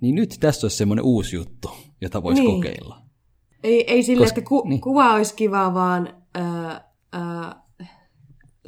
[0.00, 1.70] niin nyt tässä olisi semmoinen uusi juttu,
[2.00, 2.54] jota voisi niin.
[2.54, 3.02] kokeilla.
[3.64, 4.80] Ei, ei sille, Koska, että ku, niin.
[4.80, 6.14] kuva olisi kiva, vaan...
[6.36, 6.80] Äh,
[7.14, 7.54] äh,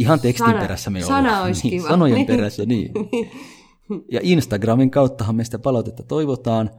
[0.01, 1.25] Ihan tekstin sana, perässä me ollaan.
[1.25, 1.89] Sana olisi niin, kiva.
[1.89, 2.27] Sanojen niin.
[2.27, 2.93] perässä, niin.
[4.13, 6.71] Ja Instagramin kauttahan me sitä palautetta toivotaan.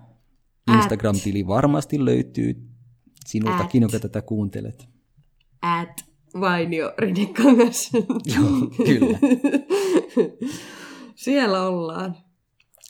[0.77, 2.55] Instagram-tili varmasti löytyy
[3.25, 4.87] sinultakin, joka tätä kuuntelet.
[5.61, 6.05] At
[6.39, 7.91] Vainio Rinekangas.
[8.35, 9.19] Joo, kyllä.
[11.15, 12.17] Siellä ollaan.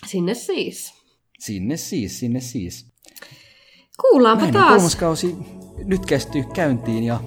[0.07, 0.93] Sinne siis.
[1.39, 2.91] Sinne siis, sinne siis.
[4.01, 4.69] Kuullaanpa Näin taas.
[4.73, 5.35] kolmas kausi
[5.83, 7.19] nyt kästyy käyntiin ja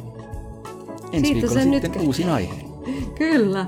[1.13, 2.07] ensi Siitä viikolla sitten nyt...
[2.07, 2.64] uusin aihe.
[3.15, 3.67] Kyllä.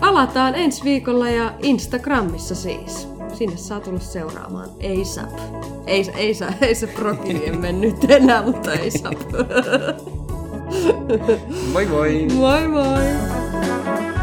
[0.00, 3.08] Palataan ensi viikolla ja Instagramissa siis.
[3.34, 5.38] Sinne saa tulla seuraamaan ASAP.
[5.86, 9.18] Ei, ei, saa, ei se prokirien mennyt enää, mutta ASAP.
[11.72, 12.26] moi moi!
[12.34, 14.17] Moi moi!